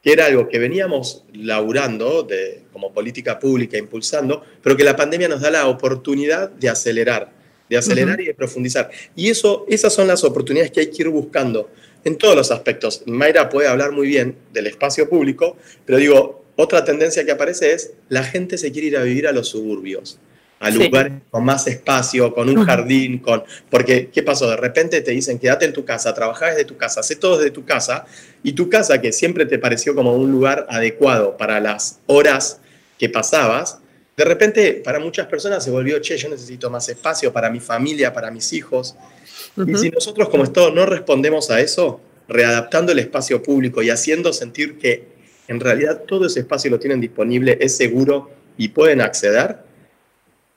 que 0.01 0.11
era 0.11 0.25
algo 0.25 0.49
que 0.49 0.57
veníamos 0.57 1.23
laburando 1.33 2.23
de, 2.23 2.63
como 2.73 2.91
política 2.91 3.37
pública, 3.37 3.77
impulsando, 3.77 4.43
pero 4.63 4.75
que 4.75 4.83
la 4.83 4.95
pandemia 4.95 5.27
nos 5.27 5.41
da 5.41 5.51
la 5.51 5.67
oportunidad 5.67 6.49
de 6.49 6.67
acelerar, 6.67 7.31
de 7.69 7.77
acelerar 7.77 8.19
y 8.21 8.25
de 8.25 8.33
profundizar. 8.33 8.89
Y 9.15 9.29
eso, 9.29 9.67
esas 9.69 9.93
son 9.93 10.07
las 10.07 10.23
oportunidades 10.23 10.71
que 10.71 10.79
hay 10.79 10.89
que 10.89 11.03
ir 11.03 11.09
buscando 11.09 11.69
en 12.05 12.17
todos 12.17 12.35
los 12.35 12.51
aspectos. 12.51 13.03
Mayra 13.05 13.49
puede 13.49 13.67
hablar 13.67 13.91
muy 13.91 14.07
bien 14.07 14.37
del 14.53 14.67
espacio 14.67 15.09
público, 15.09 15.57
pero 15.85 15.97
digo, 15.97 16.45
otra 16.55 16.85
tendencia 16.85 17.25
que 17.25 17.31
aparece 17.31 17.73
es 17.73 17.91
la 18.07 18.23
gente 18.23 18.57
se 18.57 18.71
quiere 18.71 18.87
ir 18.87 18.97
a 18.97 19.03
vivir 19.03 19.27
a 19.27 19.33
los 19.33 19.49
suburbios, 19.49 20.19
a 20.59 20.69
lugares 20.69 21.13
con 21.29 21.43
más 21.43 21.67
espacio, 21.67 22.33
con 22.33 22.47
un 22.47 22.63
jardín, 22.63 23.19
con 23.19 23.43
porque 23.69 24.09
¿qué 24.13 24.23
pasó? 24.23 24.49
De 24.49 24.55
repente 24.55 25.01
te 25.01 25.11
dicen 25.11 25.37
quédate 25.37 25.65
en 25.65 25.73
tu 25.73 25.83
casa, 25.83 26.13
trabajá 26.13 26.51
desde 26.51 26.63
tu 26.63 26.77
casa, 26.77 27.01
haz 27.01 27.13
todo 27.19 27.37
desde 27.37 27.51
tu 27.51 27.65
casa 27.65 28.05
y 28.41 28.53
tu 28.53 28.69
casa 28.69 29.01
que 29.01 29.11
siempre 29.11 29.45
te 29.45 29.59
pareció 29.59 29.95
como 29.95 30.15
un 30.15 30.31
lugar 30.31 30.65
adecuado 30.69 31.35
para 31.35 31.59
las 31.59 31.99
horas 32.05 32.61
que 32.97 33.09
pasabas, 33.09 33.79
de 34.15 34.23
repente 34.23 34.81
para 34.85 34.99
muchas 34.99 35.27
personas 35.27 35.63
se 35.63 35.71
volvió, 35.71 35.99
che, 35.99 36.15
yo 36.15 36.29
necesito 36.29 36.69
más 36.69 36.87
espacio 36.87 37.33
para 37.33 37.49
mi 37.49 37.59
familia, 37.59 38.13
para 38.13 38.31
mis 38.31 38.53
hijos. 38.53 38.95
Y 39.57 39.75
si 39.77 39.89
nosotros 39.89 40.29
como 40.29 40.43
Estado 40.43 40.71
no 40.71 40.85
respondemos 40.85 41.49
a 41.49 41.61
eso, 41.61 42.01
readaptando 42.27 42.91
el 42.91 42.99
espacio 42.99 43.41
público 43.41 43.81
y 43.81 43.89
haciendo 43.89 44.33
sentir 44.33 44.77
que 44.77 45.07
en 45.47 45.59
realidad 45.59 46.03
todo 46.07 46.25
ese 46.25 46.41
espacio 46.41 46.71
lo 46.71 46.79
tienen 46.79 46.99
disponible, 46.99 47.57
es 47.61 47.77
seguro 47.77 48.31
y 48.57 48.69
pueden 48.69 49.01
acceder, 49.01 49.57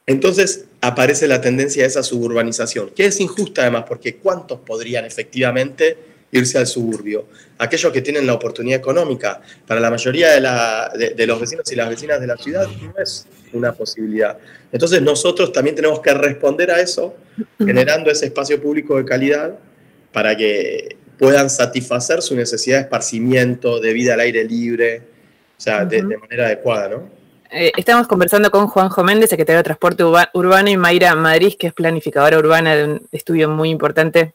entonces 0.06 0.64
aparece 0.80 1.28
la 1.28 1.40
tendencia 1.40 1.84
a 1.84 1.86
esa 1.86 2.02
suburbanización, 2.02 2.90
que 2.90 3.06
es 3.06 3.20
injusta 3.20 3.62
además, 3.62 3.84
porque 3.86 4.16
¿cuántos 4.16 4.60
podrían 4.60 5.04
efectivamente 5.04 5.98
irse 6.32 6.58
al 6.58 6.66
suburbio? 6.66 7.26
Aquellos 7.58 7.92
que 7.92 8.02
tienen 8.02 8.26
la 8.26 8.34
oportunidad 8.34 8.78
económica. 8.78 9.40
Para 9.66 9.80
la 9.80 9.90
mayoría 9.90 10.32
de, 10.32 11.14
de 11.14 11.26
los 11.26 11.40
vecinos 11.40 11.70
y 11.70 11.76
las 11.76 11.88
vecinas 11.88 12.20
de 12.20 12.26
la 12.26 12.36
ciudad 12.36 12.66
no 12.68 12.94
es 13.02 13.26
una 13.52 13.72
posibilidad. 13.72 14.38
Entonces 14.72 15.02
nosotros 15.02 15.52
también 15.52 15.74
tenemos 15.76 16.00
que 16.00 16.12
responder 16.12 16.70
a 16.70 16.80
eso 16.80 17.16
generando 17.58 18.10
ese 18.10 18.26
espacio 18.26 18.60
público 18.60 18.96
de 18.96 19.04
calidad 19.04 19.58
para 20.12 20.36
que 20.36 20.96
puedan 21.18 21.50
satisfacer 21.50 22.22
su 22.22 22.34
necesidad 22.34 22.78
de 22.78 22.82
esparcimiento, 22.82 23.80
de 23.80 23.92
vida 23.92 24.14
al 24.14 24.20
aire 24.20 24.44
libre, 24.44 25.02
o 25.56 25.60
sea, 25.60 25.84
de, 25.84 26.02
manera 26.02 26.46
adecuada, 26.46 26.88
¿no? 26.88 27.18
Eh, 27.50 27.72
estamos 27.76 28.06
conversando 28.06 28.50
con 28.50 28.66
Juanjo 28.68 29.02
Méndez, 29.02 29.30
secretario 29.30 29.58
de 29.58 29.64
Transporte 29.64 30.04
Urbano, 30.04 30.68
y 30.68 30.76
Mayra 30.76 31.14
Madrid, 31.14 31.54
que 31.58 31.68
es 31.68 31.72
planificadora 31.72 32.38
urbana 32.38 32.76
de 32.76 32.84
un 32.84 33.08
estudio 33.10 33.48
muy 33.48 33.70
importante 33.70 34.34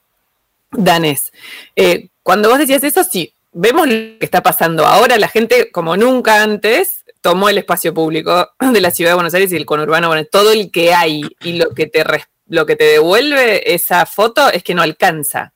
danés. 0.74 1.32
Eh, 1.76 2.10
cuando 2.24 2.50
vos 2.50 2.60
decías 2.60 2.84
eso, 2.84 3.04
sí, 3.04 3.34
vemos 3.52 3.88
lo 3.88 3.94
que 3.94 4.18
está 4.22 4.42
pasando 4.42 4.86
ahora, 4.86 5.18
la 5.18 5.28
gente 5.28 5.72
como 5.72 5.96
nunca 5.98 6.44
antes 6.44 7.04
tomó 7.22 7.50
el 7.50 7.58
espacio 7.58 7.94
público 7.94 8.52
de 8.60 8.82
la 8.82 8.92
ciudad 8.92 9.12
de 9.12 9.16
Buenos 9.16 9.34
Aires 9.34 9.52
y 9.52 9.56
el 9.56 9.66
conurbano, 9.66 10.08
bueno, 10.08 10.26
todo 10.26 10.52
el 10.52 10.72
que 10.72 10.94
hay 10.94 11.24
y 11.42 11.54
lo 11.54 11.74
que 11.74 11.88
te, 11.88 12.04
lo 12.48 12.66
que 12.66 12.76
te 12.76 12.84
devuelve 12.84 13.74
esa 13.74 14.06
foto 14.06 14.50
es 14.50 14.64
que 14.64 14.76
no 14.76 14.82
alcanza. 14.82 15.54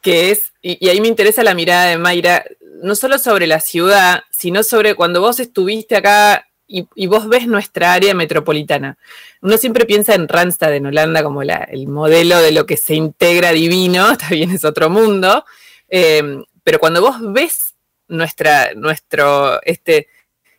Que 0.00 0.30
es, 0.30 0.52
y, 0.62 0.88
ahí 0.88 1.00
me 1.00 1.08
interesa 1.08 1.42
la 1.42 1.54
mirada 1.54 1.86
de 1.86 1.98
Mayra, 1.98 2.44
no 2.82 2.94
solo 2.94 3.18
sobre 3.18 3.46
la 3.46 3.60
ciudad, 3.60 4.22
sino 4.30 4.62
sobre 4.62 4.94
cuando 4.94 5.20
vos 5.20 5.40
estuviste 5.40 5.96
acá 5.96 6.46
y, 6.70 7.06
vos 7.08 7.28
ves 7.28 7.46
nuestra 7.46 7.92
área 7.92 8.14
metropolitana. 8.14 8.96
Uno 9.42 9.56
siempre 9.56 9.86
piensa 9.86 10.14
en 10.14 10.28
Randstad 10.28 10.74
en 10.74 10.86
Holanda 10.86 11.22
como 11.22 11.42
el 11.42 11.88
modelo 11.88 12.38
de 12.38 12.52
lo 12.52 12.64
que 12.66 12.76
se 12.76 12.94
integra 12.94 13.50
divino, 13.50 14.16
también 14.18 14.50
es 14.52 14.64
otro 14.64 14.88
mundo, 14.88 15.44
eh, 15.88 16.42
pero 16.62 16.78
cuando 16.78 17.00
vos 17.00 17.16
ves 17.20 17.74
nuestra, 18.08 18.74
nuestro, 18.74 19.60
este, 19.62 20.08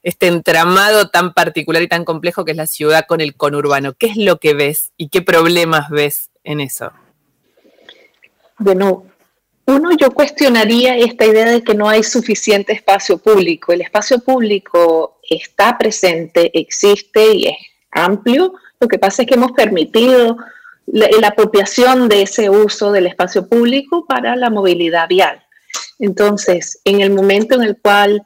este 0.03 0.27
entramado 0.27 1.09
tan 1.09 1.33
particular 1.33 1.81
y 1.81 1.87
tan 1.87 2.03
complejo 2.03 2.43
que 2.43 2.51
es 2.51 2.57
la 2.57 2.67
ciudad 2.67 3.05
con 3.07 3.21
el 3.21 3.35
conurbano. 3.35 3.93
¿Qué 3.93 4.07
es 4.07 4.17
lo 4.17 4.37
que 4.37 4.53
ves 4.53 4.91
y 4.97 5.09
qué 5.09 5.21
problemas 5.21 5.89
ves 5.89 6.29
en 6.43 6.59
eso? 6.59 6.91
Bueno, 8.57 9.05
uno, 9.65 9.95
yo 9.95 10.11
cuestionaría 10.11 10.97
esta 10.97 11.25
idea 11.25 11.45
de 11.45 11.63
que 11.63 11.75
no 11.75 11.87
hay 11.87 12.03
suficiente 12.03 12.73
espacio 12.73 13.17
público. 13.17 13.71
El 13.71 13.81
espacio 13.81 14.19
público 14.19 15.19
está 15.35 15.77
presente, 15.77 16.51
existe 16.57 17.33
y 17.33 17.47
es 17.47 17.57
amplio. 17.91 18.53
Lo 18.79 18.87
que 18.87 18.99
pasa 18.99 19.21
es 19.21 19.27
que 19.27 19.35
hemos 19.35 19.51
permitido 19.51 20.37
la, 20.87 21.27
apropiación 21.27 22.09
de 22.09 22.23
ese 22.23 22.49
uso 22.49 22.91
del 22.91 23.07
espacio 23.07 23.47
público 23.47 24.05
para 24.05 24.35
la 24.35 24.49
movilidad 24.49 25.07
vial. 25.07 25.41
Entonces, 25.99 26.79
en 26.83 27.01
el 27.01 27.11
momento 27.11 27.55
en 27.55 27.63
el 27.63 27.77
cual 27.79 28.21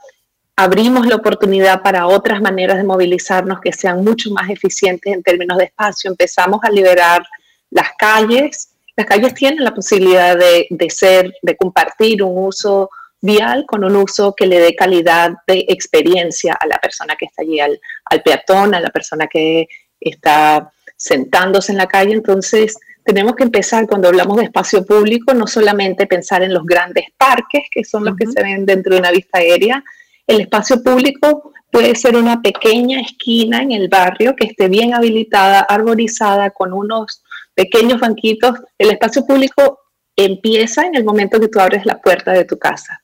abrimos 0.55 1.05
la 1.05 1.15
oportunidad 1.15 1.81
para 1.81 2.07
otras 2.07 2.41
maneras 2.41 2.77
de 2.77 2.83
movilizarnos 2.83 3.59
que 3.59 3.73
sean 3.73 4.03
mucho 4.03 4.31
más 4.31 4.49
eficientes 4.49 5.13
en 5.13 5.21
términos 5.21 5.57
de 5.57 5.65
espacio, 5.65 6.09
empezamos 6.09 6.59
a 6.63 6.71
liberar 6.71 7.25
las 7.69 7.89
calles. 7.97 8.69
Las 8.95 9.05
calles 9.05 9.33
tienen 9.33 9.63
la 9.63 9.73
posibilidad 9.73 10.37
de, 10.37 10.89
ser, 10.89 11.33
de 11.41 11.57
compartir 11.57 12.23
un 12.23 12.45
uso 12.45 12.89
vial 13.25 13.65
con 13.67 13.83
un 13.83 13.95
uso 13.95 14.33
que 14.35 14.47
le 14.47 14.59
dé 14.59 14.75
calidad 14.75 15.31
de 15.47 15.65
experiencia 15.67 16.53
a 16.53 16.67
la 16.67 16.77
persona 16.77 17.15
que 17.15 17.25
está 17.25 17.41
allí, 17.41 17.59
al, 17.59 17.79
al 18.05 18.21
peatón, 18.21 18.75
a 18.75 18.79
la 18.79 18.89
persona 18.89 19.27
que 19.27 19.67
está 19.99 20.71
sentándose 20.95 21.71
en 21.71 21.77
la 21.77 21.87
calle. 21.87 22.13
Entonces, 22.13 22.77
tenemos 23.03 23.35
que 23.35 23.43
empezar 23.43 23.87
cuando 23.87 24.07
hablamos 24.07 24.37
de 24.37 24.45
espacio 24.45 24.85
público, 24.85 25.33
no 25.33 25.47
solamente 25.47 26.07
pensar 26.07 26.41
en 26.43 26.53
los 26.53 26.65
grandes 26.65 27.05
parques, 27.17 27.63
que 27.69 27.83
son 27.83 28.05
los 28.05 28.15
que 28.15 28.27
se 28.27 28.41
ven 28.41 28.65
dentro 28.65 28.93
de 28.93 28.99
una 28.99 29.11
vista 29.11 29.39
aérea, 29.39 29.83
el 30.27 30.41
espacio 30.41 30.81
público 30.81 31.53
puede 31.69 31.93
ser 31.95 32.15
una 32.15 32.41
pequeña 32.41 33.01
esquina 33.01 33.61
en 33.61 33.71
el 33.71 33.89
barrio 33.89 34.35
que 34.35 34.47
esté 34.47 34.69
bien 34.69 34.93
habilitada, 34.93 35.59
arborizada, 35.59 36.49
con 36.49 36.73
unos 36.73 37.21
pequeños 37.53 37.99
banquitos. 37.99 38.59
El 38.77 38.89
espacio 38.89 39.25
público 39.25 39.79
empieza 40.15 40.85
en 40.85 40.95
el 40.95 41.03
momento 41.03 41.39
que 41.39 41.47
tú 41.47 41.59
abres 41.59 41.85
la 41.85 41.99
puerta 42.01 42.31
de 42.31 42.45
tu 42.45 42.57
casa. 42.57 43.03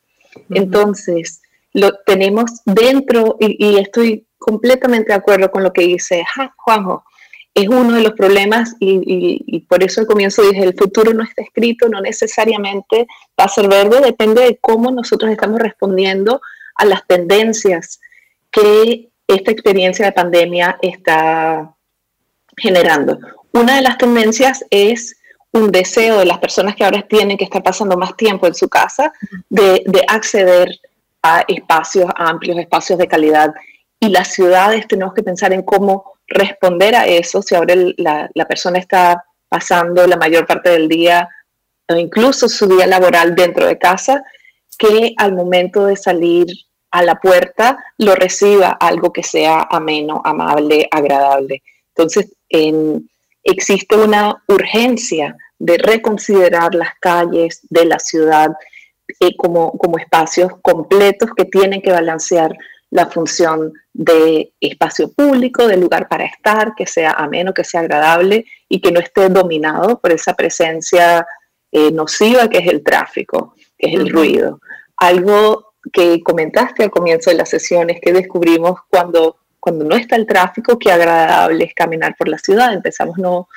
Entonces, 0.50 1.42
lo 1.74 1.92
tenemos 2.06 2.62
dentro, 2.66 3.38
y, 3.40 3.78
estoy 3.78 4.26
completamente 4.38 5.10
de 5.10 5.20
acuerdo 5.20 5.52
con 5.52 5.64
lo 5.64 5.72
que 5.72 5.84
dice 5.84 6.24
Juanjo, 6.58 7.04
es 7.54 7.68
uno 7.68 7.94
de 7.94 8.02
los 8.02 8.14
problemas 8.14 8.76
y, 8.80 9.44
y, 9.46 9.60
por 9.62 9.84
eso 9.84 10.02
al 10.02 10.08
comienzo 10.08 10.42
dije, 10.42 10.64
el 10.64 10.78
futuro 10.78 11.14
no 11.14 11.24
está 11.24 11.42
escrito, 11.42 11.90
no 11.90 12.00
necesariamente 12.00 13.08
va 13.40 13.46
a 13.46 13.50
ser 13.50 13.68
verde, 13.68 14.00
depende 14.02 14.42
de 14.42 14.58
cómo 14.62 14.90
nosotros 14.92 15.32
estamos 15.32 15.60
respondiendo 15.60 16.42
a 16.76 16.86
las 16.86 17.06
tendencias 17.06 18.00
que 18.52 19.10
esta 19.28 19.52
experiencia 19.52 20.06
de 20.06 20.12
pandemia 20.14 20.78
está 20.82 21.74
generando. 22.58 23.20
Una 23.54 23.76
de 23.76 23.82
las 23.82 23.98
tendencias 23.98 24.66
es 24.70 25.21
un 25.54 25.72
deseo 25.72 26.20
de 26.20 26.26
las 26.26 26.40
personas 26.40 26.76
que 26.76 26.84
ahora 26.84 27.02
tienen 27.02 27.38
que 27.38 27.44
estar 27.44 27.62
pasando 27.62 27.98
más 27.98 28.16
tiempo 28.16 28.48
en 28.48 28.56
su 28.56 28.70
casa 28.70 29.12
de, 29.50 29.84
acceder 30.08 30.80
a 31.22 31.44
espacios 31.48 32.10
amplios, 32.16 32.58
espacios 32.58 32.98
de 32.98 33.08
calidad. 33.08 33.54
Y 34.00 34.10
las 34.10 34.30
ciudades 34.30 34.88
tenemos 34.88 35.14
que 35.14 35.24
pensar 35.24 35.54
en 35.54 35.62
cómo 35.62 36.14
responder 36.28 36.96
a 36.96 37.06
eso. 37.06 37.42
Si 37.42 37.54
ahora 37.54 37.76
la, 37.98 38.30
la 38.34 38.48
persona 38.48 38.80
está 38.80 39.24
pasando 39.50 40.08
la 40.08 40.16
mayor 40.16 40.48
parte 40.48 40.70
del 40.70 40.88
día 40.88 41.28
o 41.88 41.96
incluso 41.96 42.48
su 42.48 42.68
día 42.68 42.88
laboral 42.88 43.36
dentro 43.36 43.68
de 43.68 43.78
casa, 43.78 44.24
que 44.78 45.14
al 45.18 45.34
momento 45.34 45.86
de 45.86 45.98
salir 45.98 46.48
a 46.92 47.04
la 47.04 47.16
puerta 47.16 47.78
lo 47.98 48.16
reciba 48.16 48.70
algo 48.70 49.12
que 49.14 49.24
sea 49.24 49.68
ameno, 49.70 50.22
amable, 50.24 50.88
agradable. 50.90 51.62
Entonces, 51.90 52.34
existe 53.44 53.96
una 53.96 54.44
urgencia 54.48 55.36
de 55.60 55.78
reconsiderar 55.78 56.74
las 56.76 56.96
calles 57.00 57.62
de 57.70 57.86
la 57.86 58.00
ciudad 58.00 58.52
eh, 59.20 59.36
como, 59.38 59.78
como 59.78 59.98
espacios 59.98 60.52
completos 60.62 61.32
que 61.36 61.46
tienen 61.46 61.82
que 61.82 61.92
balancear 61.92 62.56
la 62.92 63.08
función 63.08 63.74
de 63.94 64.54
espacio 64.60 65.12
público, 65.12 65.68
de 65.68 65.78
lugar 65.78 66.08
para 66.08 66.26
estar, 66.26 66.76
que 66.76 66.86
sea 66.86 67.12
ameno, 67.12 67.54
que 67.54 67.64
sea 67.64 67.82
agradable 67.82 68.46
y 68.68 68.82
que 68.82 68.92
no 68.92 69.00
esté 69.00 69.30
dominado 69.30 70.00
por 70.00 70.12
esa 70.12 70.34
presencia 70.34 71.26
eh, 71.72 71.92
nociva 71.92 72.50
que 72.50 72.60
es 72.60 72.68
el 72.68 72.84
tráfico, 72.84 73.56
que 73.78 73.90
es 73.90 73.96
el 73.96 74.10
ruido. 74.10 74.60
Algo 74.98 75.74
que 75.92 76.22
comentaste 76.22 76.84
al 76.84 76.92
comienzo 76.92 77.30
de 77.30 77.38
las 77.38 77.50
sesiones 77.50 78.00
que 78.02 78.14
descubrimos 78.14 78.80
cuando, 78.90 79.38
cuando 79.62 79.86
no 79.86 79.96
está 79.96 80.16
el 80.16 80.26
tráfico, 80.26 80.78
qué 80.80 80.92
agradable 80.92 81.64
es 81.66 81.74
caminar 81.76 82.16
por 82.18 82.28
la 82.28 82.40
ciudad. 82.40 82.74
Empezamos 82.74 83.18
no, 83.20 83.48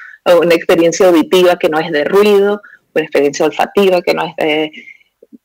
una 0.40 0.54
experiencia 0.54 1.06
auditiva 1.06 1.58
que 1.58 1.70
no 1.70 1.78
es 1.78 1.90
de 1.90 2.04
ruido, 2.04 2.60
una 2.94 3.04
experiencia 3.04 3.46
olfativa 3.46 4.02
que 4.02 4.12
no 4.12 4.26
es 4.26 4.36
de 4.36 4.70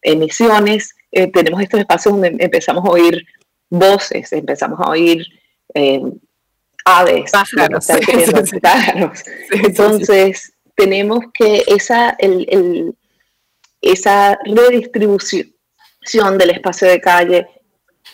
emisiones. 0.02 0.96
Eh, 1.12 1.32
tenemos 1.32 1.62
estos 1.62 1.80
espacios 1.80 2.14
donde 2.14 2.36
empezamos 2.44 2.86
a 2.86 2.90
oír 2.90 3.26
voces, 3.70 4.32
empezamos 4.34 4.80
a 4.82 4.90
oír 4.90 5.26
eh, 5.74 6.02
aves, 6.84 7.32
pájaros. 7.32 7.88
Entonces, 9.52 10.54
tenemos 10.76 11.20
que 11.34 11.64
esa, 11.68 12.18
el, 12.20 12.94
esa 13.82 14.38
redistribución 14.44 15.48
del 16.38 16.50
espacio 16.50 16.90
de 16.90 17.00
calle 17.00 17.48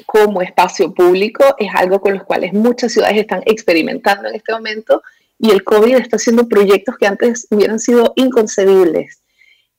como 0.05 0.41
espacio 0.41 0.93
público 0.93 1.43
es 1.57 1.69
algo 1.73 1.99
con 1.99 2.13
los 2.13 2.23
cuales 2.23 2.53
muchas 2.53 2.91
ciudades 2.91 3.17
están 3.17 3.41
experimentando 3.45 4.27
en 4.27 4.35
este 4.35 4.53
momento 4.53 5.01
y 5.39 5.51
el 5.51 5.63
COVID 5.63 5.95
está 5.95 6.15
haciendo 6.15 6.47
proyectos 6.47 6.95
que 6.97 7.07
antes 7.07 7.47
hubieran 7.49 7.79
sido 7.79 8.13
inconcebibles. 8.15 9.21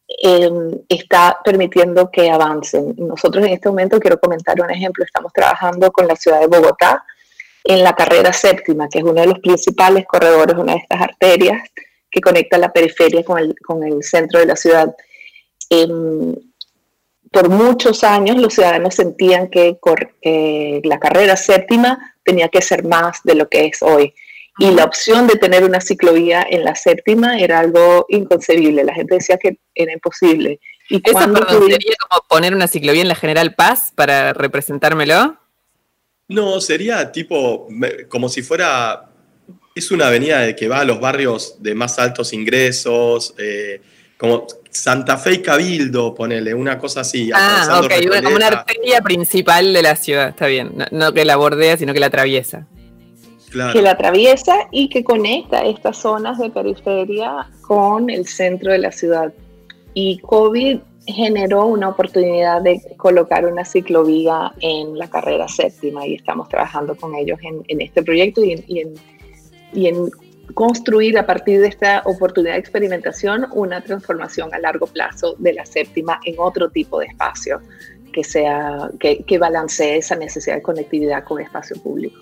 Em, 0.09 0.70
está 0.88 1.38
permitiendo 1.44 2.11
que 2.11 2.31
avancen. 2.31 2.94
Nosotros 2.96 3.44
en 3.44 3.55
este 3.55 3.68
momento, 3.68 3.98
quiero 3.98 4.20
comentar 4.20 4.61
un 4.61 4.70
ejemplo, 4.70 5.05
estamos 5.05 5.33
trabajando 5.33 5.90
con 5.90 6.07
la 6.07 6.14
ciudad 6.14 6.40
de 6.40 6.46
Bogotá 6.46 7.05
en 7.64 7.83
la 7.83 7.94
carrera 7.94 8.33
séptima, 8.33 8.88
que 8.88 8.98
es 8.98 9.05
uno 9.05 9.20
de 9.20 9.26
los 9.26 9.40
principales 9.40 10.07
corredores, 10.07 10.57
una 10.57 10.74
de 10.74 10.79
estas 10.79 11.00
arterias 11.00 11.61
que 12.09 12.20
conecta 12.20 12.57
la 12.57 12.72
periferia 12.72 13.24
con 13.24 13.38
el, 13.38 13.55
con 13.66 13.83
el 13.83 14.02
centro 14.05 14.38
de 14.38 14.46
la 14.46 14.55
ciudad. 14.55 14.94
Em, 15.70 16.35
por 17.37 17.51
muchos 17.51 18.03
años 18.03 18.38
los 18.38 18.55
ciudadanos 18.55 18.94
sentían 18.94 19.51
que, 19.51 19.77
la 20.83 20.99
carrera 20.99 21.37
séptima 21.37 22.14
tenía 22.25 22.49
que 22.49 22.62
ser 22.62 22.83
más 22.83 23.20
de 23.25 23.35
lo 23.35 23.46
que 23.51 23.66
es 23.66 23.83
hoy. 23.83 24.14
Y 24.59 24.70
la 24.70 24.85
opción 24.85 25.27
de 25.27 25.35
tener 25.35 25.62
una 25.62 25.83
ciclovía 25.83 26.46
en 26.49 26.64
la 26.64 26.75
séptima 26.75 27.38
era 27.38 27.59
algo 27.59 28.07
inconcebible. 28.09 28.85
La 28.85 28.94
gente 28.94 29.16
decía 29.16 29.37
que 29.37 29.59
era 29.75 29.92
imposible. 29.92 30.61
¿Y 30.88 31.03
¿Eso 31.05 31.18
sería 31.59 31.96
como 32.09 32.22
poner 32.27 32.55
una 32.55 32.68
ciclovía 32.68 33.03
en 33.03 33.09
la 33.09 33.14
General 33.14 33.55
Paz 33.55 33.92
para 33.94 34.33
representármelo? 34.33 35.37
No, 36.29 36.59
sería 36.62 37.12
tipo, 37.12 37.68
como 38.09 38.31
si 38.31 38.40
fuera, 38.40 39.11
es 39.75 39.90
una 39.90 40.07
avenida 40.07 40.57
que 40.57 40.68
va 40.68 40.81
a 40.81 40.85
los 40.87 41.01
barrios 41.01 41.62
de 41.62 41.75
más 41.75 41.99
altos 41.99 42.33
ingresos, 42.33 43.35
eh, 43.37 43.83
como 44.16 44.46
Santa 44.76 45.16
Fe 45.16 45.34
y 45.34 45.42
Cabildo, 45.42 46.14
ponele, 46.14 46.54
una 46.54 46.78
cosa 46.78 47.00
así. 47.00 47.30
Ah, 47.34 47.80
ok, 47.82 47.92
como 48.22 48.36
una 48.36 48.48
arteria 48.48 49.00
principal 49.00 49.72
de 49.72 49.82
la 49.82 49.96
ciudad, 49.96 50.28
está 50.28 50.46
bien. 50.46 50.72
No, 50.90 51.12
que 51.12 51.24
la 51.24 51.36
bordea, 51.36 51.76
sino 51.76 51.92
que 51.92 52.00
la 52.00 52.06
atraviesa. 52.06 52.66
Que 53.72 53.80
la 53.80 53.92
atraviesa 53.92 54.54
y 54.70 54.88
que 54.88 55.02
conecta 55.02 55.64
estas 55.64 55.96
zonas 55.98 56.38
de 56.38 56.50
periferia 56.50 57.48
con 57.62 58.10
el 58.10 58.26
centro 58.26 58.72
de 58.72 58.78
la 58.78 58.92
ciudad. 58.92 59.32
Y 59.94 60.18
COVID 60.18 60.78
generó 61.06 61.66
una 61.66 61.88
oportunidad 61.88 62.60
de 62.60 62.82
colocar 62.96 63.46
una 63.46 63.64
ciclovía 63.64 64.52
en 64.60 64.98
la 64.98 65.08
carrera 65.08 65.48
séptima 65.48 66.06
y 66.06 66.14
estamos 66.16 66.48
trabajando 66.48 66.96
con 66.96 67.14
ellos 67.14 67.38
en, 67.42 67.80
este 67.80 68.02
proyecto 68.02 68.44
y 68.44 68.52
en, 68.52 68.94
y 69.72 69.86
en 69.86 70.10
construir 70.54 71.18
a 71.18 71.26
partir 71.26 71.61
de 71.61 71.68
esta 71.68 72.02
oportunidad 72.04 72.54
de 72.54 72.61
experimentación 72.61 73.46
una 73.52 73.82
transformación 73.82 74.54
a 74.54 74.59
largo 74.59 74.87
plazo 74.87 75.35
de 75.38 75.52
la 75.52 75.66
séptima 75.66 76.20
en 76.24 76.37
otro 76.38 76.70
tipo 76.70 77.00
de 77.00 77.06
espacio 77.06 77.61
que 78.12 78.24
sea 78.24 78.90
que, 78.98 79.24
que 79.24 79.38
balancee 79.38 79.98
esa 79.98 80.16
necesidad 80.16 80.56
de 80.56 80.62
conectividad 80.62 81.24
con 81.24 81.40
espacio 81.40 81.76
público. 81.82 82.18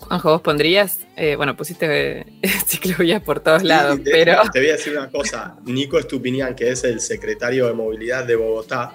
Juanjo, 0.00 0.30
vos 0.30 0.42
pondrías, 0.42 1.00
eh, 1.16 1.34
bueno, 1.34 1.56
pusiste 1.56 2.18
eh, 2.20 2.26
ciclovías 2.66 3.22
por 3.22 3.40
todos 3.40 3.62
lados, 3.62 3.98
pero... 4.04 4.42
Te 4.52 4.60
voy 4.60 4.68
a 4.68 4.72
decir 4.72 4.92
una 4.92 5.10
cosa, 5.10 5.56
Nico 5.64 5.98
Estupinian, 5.98 6.54
que 6.54 6.70
es 6.70 6.84
el 6.84 7.00
secretario 7.00 7.66
de 7.66 7.72
Movilidad 7.72 8.24
de 8.24 8.36
Bogotá, 8.36 8.94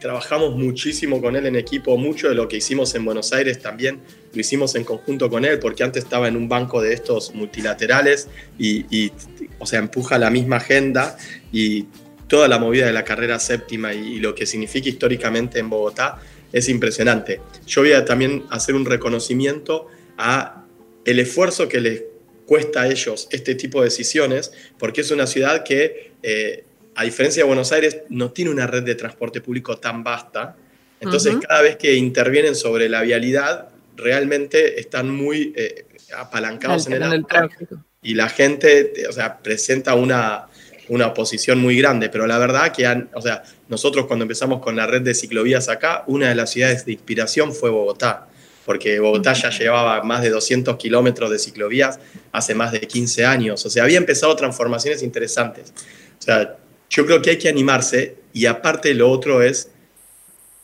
trabajamos 0.00 0.56
muchísimo 0.56 1.20
con 1.20 1.36
él 1.36 1.46
en 1.46 1.56
equipo, 1.56 1.96
mucho 1.96 2.28
de 2.28 2.34
lo 2.34 2.48
que 2.48 2.56
hicimos 2.56 2.94
en 2.94 3.04
Buenos 3.04 3.32
Aires 3.32 3.60
también 3.60 4.00
lo 4.32 4.40
hicimos 4.40 4.74
en 4.74 4.84
conjunto 4.84 5.28
con 5.28 5.44
él, 5.44 5.58
porque 5.58 5.82
antes 5.82 6.04
estaba 6.04 6.28
en 6.28 6.36
un 6.36 6.48
banco 6.48 6.80
de 6.80 6.92
estos 6.92 7.34
multilaterales 7.34 8.28
y, 8.58 9.12
o 9.58 9.66
sea, 9.66 9.80
empuja 9.80 10.18
la 10.18 10.30
misma 10.30 10.56
agenda 10.56 11.16
y 11.52 11.86
toda 12.28 12.46
la 12.48 12.58
movida 12.58 12.86
de 12.86 12.92
la 12.92 13.04
carrera 13.04 13.38
séptima 13.38 13.92
y, 13.92 14.18
lo 14.20 14.34
que 14.34 14.46
significa 14.46 14.88
históricamente 14.88 15.58
en 15.58 15.68
Bogotá 15.68 16.20
es 16.52 16.68
impresionante. 16.68 17.40
Yo 17.66 17.82
voy 17.82 17.92
a 17.92 18.04
también 18.04 18.44
hacer 18.50 18.74
un 18.74 18.84
reconocimiento 18.84 19.88
a 20.16 20.64
el 21.04 21.18
esfuerzo 21.18 21.68
que 21.68 21.80
les 21.80 22.04
cuesta 22.46 22.82
a 22.82 22.88
ellos 22.88 23.28
este 23.30 23.54
tipo 23.54 23.80
de 23.80 23.86
decisiones, 23.86 24.52
porque 24.78 25.00
es 25.00 25.10
una 25.10 25.26
ciudad 25.26 25.64
que, 25.64 26.12
eh, 26.22 26.64
a 27.00 27.04
diferencia 27.04 27.42
de 27.42 27.46
Buenos 27.46 27.72
Aires, 27.72 28.02
no 28.10 28.30
tiene 28.30 28.50
una 28.50 28.66
red 28.66 28.82
de 28.82 28.94
transporte 28.94 29.40
público 29.40 29.78
tan 29.78 30.04
vasta. 30.04 30.54
Entonces, 31.00 31.34
cada 31.48 31.62
vez 31.62 31.76
que 31.76 31.94
intervienen 31.94 32.54
sobre 32.54 32.90
la 32.90 33.00
vialidad, 33.00 33.70
realmente 33.96 34.78
están 34.78 35.10
muy 35.10 35.54
eh, 35.56 35.86
apalancados 36.14 36.88
en 36.88 37.02
el, 37.02 37.24
tráfico. 37.24 37.82
Y 38.02 38.12
la 38.12 38.28
gente, 38.28 38.92
o 39.08 39.12
sea, 39.12 39.38
presenta 39.38 39.94
una, 39.94 40.48
una 40.90 41.06
oposición 41.06 41.58
muy 41.58 41.78
grande, 41.78 42.10
pero 42.10 42.26
la 42.26 42.36
verdad 42.36 42.70
que, 42.70 42.86
o 43.14 43.22
sea, 43.22 43.44
nosotros 43.70 44.04
cuando 44.04 44.24
empezamos 44.24 44.60
con 44.60 44.76
la 44.76 44.86
red 44.86 45.00
de 45.00 45.14
ciclovías 45.14 45.70
acá, 45.70 46.04
una 46.06 46.28
de 46.28 46.34
las 46.34 46.50
ciudades 46.50 46.84
de 46.84 46.92
inspiración 46.92 47.54
fue 47.54 47.70
Bogotá 47.70 48.26
porque 48.66 49.00
Bogotá 49.00 49.32
ya 49.32 49.48
llevaba 49.48 50.02
más 50.02 50.22
de 50.22 50.28
200 50.28 50.76
kilómetros 50.76 51.30
de 51.30 51.38
ciclovías 51.38 51.98
hace 52.30 52.54
más 52.54 52.72
de 52.72 52.80
15 52.80 53.24
años. 53.24 53.64
O 53.64 53.70
sea, 53.70 53.84
había 53.84 53.96
empezado 53.96 54.36
transformaciones 54.36 55.02
interesantes. 55.02 55.72
O 56.20 56.22
sea, 56.22 56.56
yo 56.90 57.06
creo 57.06 57.22
que 57.22 57.30
hay 57.30 57.38
que 57.38 57.48
animarse 57.48 58.16
y 58.32 58.46
aparte 58.46 58.92
lo 58.94 59.08
otro 59.10 59.42
es, 59.42 59.68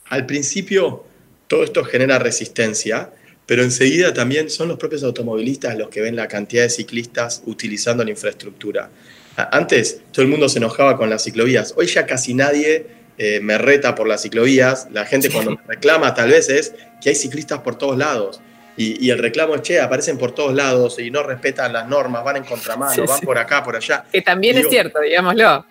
al 0.06 0.26
principio 0.26 1.04
todo 1.46 1.62
esto 1.62 1.84
genera 1.84 2.18
resistencia, 2.18 3.10
pero 3.46 3.62
enseguida 3.62 4.12
también 4.12 4.50
son 4.50 4.68
los 4.68 4.78
propios 4.78 5.04
automovilistas 5.04 5.78
los 5.78 5.88
que 5.88 6.00
ven 6.00 6.16
la 6.16 6.26
cantidad 6.26 6.64
de 6.64 6.70
ciclistas 6.70 7.42
utilizando 7.46 8.04
la 8.04 8.10
infraestructura. 8.10 8.90
Antes 9.36 10.00
todo 10.12 10.24
el 10.24 10.30
mundo 10.30 10.48
se 10.48 10.58
enojaba 10.58 10.96
con 10.96 11.08
las 11.08 11.22
ciclovías, 11.22 11.74
hoy 11.76 11.86
ya 11.86 12.06
casi 12.06 12.34
nadie 12.34 12.86
eh, 13.18 13.40
me 13.40 13.56
reta 13.56 13.94
por 13.94 14.08
las 14.08 14.22
ciclovías, 14.22 14.88
la 14.90 15.06
gente 15.06 15.30
cuando 15.30 15.52
me 15.52 15.60
reclama 15.68 16.12
tal 16.14 16.30
vez 16.30 16.48
es 16.48 16.74
que 17.00 17.10
hay 17.10 17.14
ciclistas 17.14 17.60
por 17.60 17.76
todos 17.76 17.96
lados. 17.96 18.40
Y, 18.78 19.08
el 19.08 19.18
reclamo 19.18 19.54
es, 19.54 19.62
che, 19.62 19.80
aparecen 19.80 20.18
por 20.18 20.32
todos 20.32 20.54
lados 20.54 20.98
y 20.98 21.10
no 21.10 21.22
respetan 21.22 21.72
las 21.72 21.88
normas, 21.88 22.22
van 22.22 22.36
en 22.36 22.44
contramano, 22.44 23.06
van 23.06 23.20
por 23.20 23.38
acá, 23.38 23.62
por 23.62 23.74
allá. 23.74 24.04
Que 24.12 24.20
también 24.20 24.58
es 24.58 24.68
cierto, 24.68 25.00
digámoslo. 25.00 25.64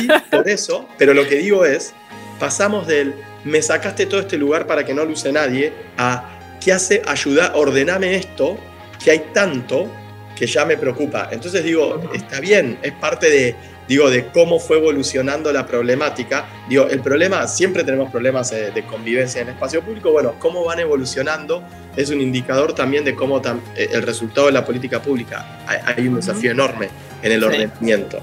Y 0.00 0.08
por 0.30 0.48
eso, 0.48 0.88
pero 0.98 1.14
lo 1.14 1.26
que 1.26 1.36
digo 1.36 1.64
es, 1.64 1.94
pasamos 2.40 2.86
del, 2.86 3.14
me 3.44 3.62
sacaste 3.62 4.06
todo 4.06 4.20
este 4.20 4.36
lugar 4.36 4.66
para 4.66 4.84
que 4.84 4.92
no 4.92 5.04
luce 5.04 5.30
nadie, 5.30 5.72
a, 5.96 6.58
¿qué 6.60 6.72
hace? 6.72 7.00
Ayuda, 7.06 7.52
ordename 7.54 8.16
esto, 8.16 8.58
que 9.02 9.12
hay 9.12 9.26
tanto 9.32 9.88
que 10.36 10.46
ya 10.46 10.64
me 10.64 10.76
preocupa. 10.76 11.28
Entonces 11.30 11.62
digo, 11.62 12.10
está 12.12 12.40
bien, 12.40 12.78
es 12.82 12.92
parte 12.92 13.30
de 13.30 13.54
digo, 13.88 14.10
de 14.10 14.26
cómo 14.26 14.60
fue 14.60 14.76
evolucionando 14.76 15.50
la 15.52 15.66
problemática. 15.66 16.46
Digo, 16.68 16.86
el 16.86 17.00
problema, 17.00 17.48
siempre 17.48 17.82
tenemos 17.82 18.10
problemas 18.10 18.52
eh, 18.52 18.70
de, 18.70 18.84
convivencia 18.84 19.40
en 19.40 19.48
el 19.48 19.54
espacio 19.54 19.82
público, 19.82 20.12
bueno, 20.12 20.34
cómo 20.38 20.64
van 20.64 20.78
evolucionando 20.78 21.64
es 21.96 22.10
un 22.10 22.20
indicador 22.20 22.74
también 22.74 23.04
de 23.04 23.14
cómo 23.14 23.38
eh, 23.38 23.88
el 23.90 24.02
resultado 24.02 24.46
de 24.46 24.52
la 24.52 24.64
política 24.64 25.00
pública. 25.02 25.64
Hay, 25.66 26.06
un 26.06 26.16
desafío 26.16 26.52
enorme 26.52 26.90
en 27.22 27.32
el 27.32 27.42
ordenamiento, 27.42 28.18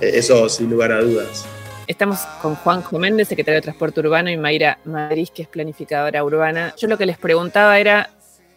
eh, 0.00 0.12
eso 0.14 0.48
sin 0.48 0.70
lugar 0.70 0.90
a 0.90 1.00
dudas. 1.00 1.46
Estamos 1.86 2.20
con 2.40 2.54
Juan 2.54 2.82
Méndez, 2.92 3.28
secretario 3.28 3.56
de 3.56 3.62
Transporte 3.62 4.00
Urbano, 4.00 4.30
y 4.30 4.36
Mayra 4.36 4.78
Madrid, 4.84 5.28
que 5.34 5.42
es 5.42 5.48
planificadora 5.48 6.24
urbana. 6.24 6.74
Yo 6.78 6.88
lo 6.88 6.96
que 6.96 7.04
les 7.04 7.18
preguntaba 7.18 7.78
era, 7.78 8.10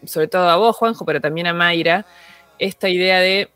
sobre 0.05 0.27
todo 0.27 0.49
a 0.49 0.55
vos, 0.55 0.75
Juanjo, 0.75 1.03
pero 1.03 1.19
también 1.19 1.47
a 1.47 1.53
Mayra, 1.53 2.05
esta 2.59 2.89
idea 2.89 3.19
de 3.19 3.49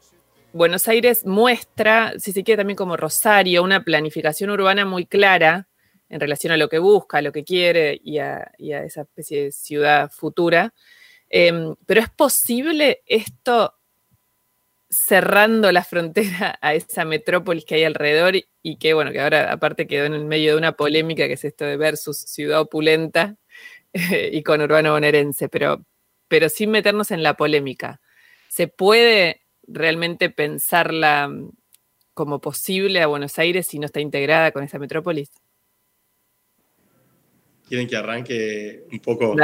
Buenos 0.58 0.88
Aires 0.88 1.24
muestra, 1.24 2.13
si 2.17 2.32
se 2.32 2.43
quiere 2.43 2.58
también 2.58 2.78
como 2.78 2.98
Rosario, 2.98 3.62
una 3.62 3.84
planificación 3.84 4.50
urbana 4.50 4.86
muy 4.86 5.06
clara 5.06 5.67
en 6.10 6.20
relación 6.20 6.52
a 6.52 6.58
lo 6.58 6.67
que 6.67 6.80
busca, 6.80 7.20
a 7.20 7.22
lo 7.22 7.32
que 7.32 7.43
quiere 7.43 8.02
y 8.04 8.17
a, 8.17 8.52
esa 8.58 9.02
especie 9.02 9.43
de 9.43 9.52
ciudad 9.52 10.10
futura. 10.10 10.74
Em, 11.30 11.76
pero 11.86 12.02
es 12.02 12.10
posible 12.10 13.04
esto 13.06 13.76
cerrando 14.89 15.72
la 15.72 15.84
frontera 15.84 16.58
a 16.60 16.74
esa 16.74 17.06
metrópolis 17.06 17.63
que 17.63 17.76
hay 17.76 17.84
alrededor 17.84 18.34
y, 18.63 18.78
que, 18.78 18.96
bueno, 18.96 19.12
que 19.12 19.22
ahora 19.22 19.52
aparte 19.52 19.86
quedó 19.86 20.06
en 20.06 20.15
el 20.15 20.26
medio 20.26 20.54
de 20.54 20.58
una 20.58 20.72
polémica 20.72 21.28
que 21.28 21.34
es 21.34 21.46
esto 21.46 21.65
de 21.65 21.78
versus 21.78 22.17
ciudad 22.17 22.62
opulenta 22.62 23.36
y 23.93 24.41
con 24.41 24.62
urbano 24.62 24.93
bonaerense, 24.93 25.50
pero, 25.50 25.86
pero 26.28 26.50
sin 26.50 26.72
meternos 26.72 27.12
en 27.12 27.22
la 27.22 27.36
polémica. 27.36 28.02
¿Se 28.48 28.67
puede 28.67 29.46
realmente 29.67 30.30
pensarla 30.30 31.27
mm, 31.27 31.51
como 32.13 32.41
posible 32.41 33.01
a 33.01 33.08
Buenos 33.08 33.38
Aires 33.38 33.67
si 33.67 33.80
no 33.80 33.86
está 33.86 33.99
integrada 33.99 34.51
con 34.51 34.63
esa 34.63 34.80
metrópolis? 34.80 35.30
Quieren 37.67 37.88
que 37.88 37.97
arranque 37.97 38.86
un 38.91 38.99
poco 38.99 39.36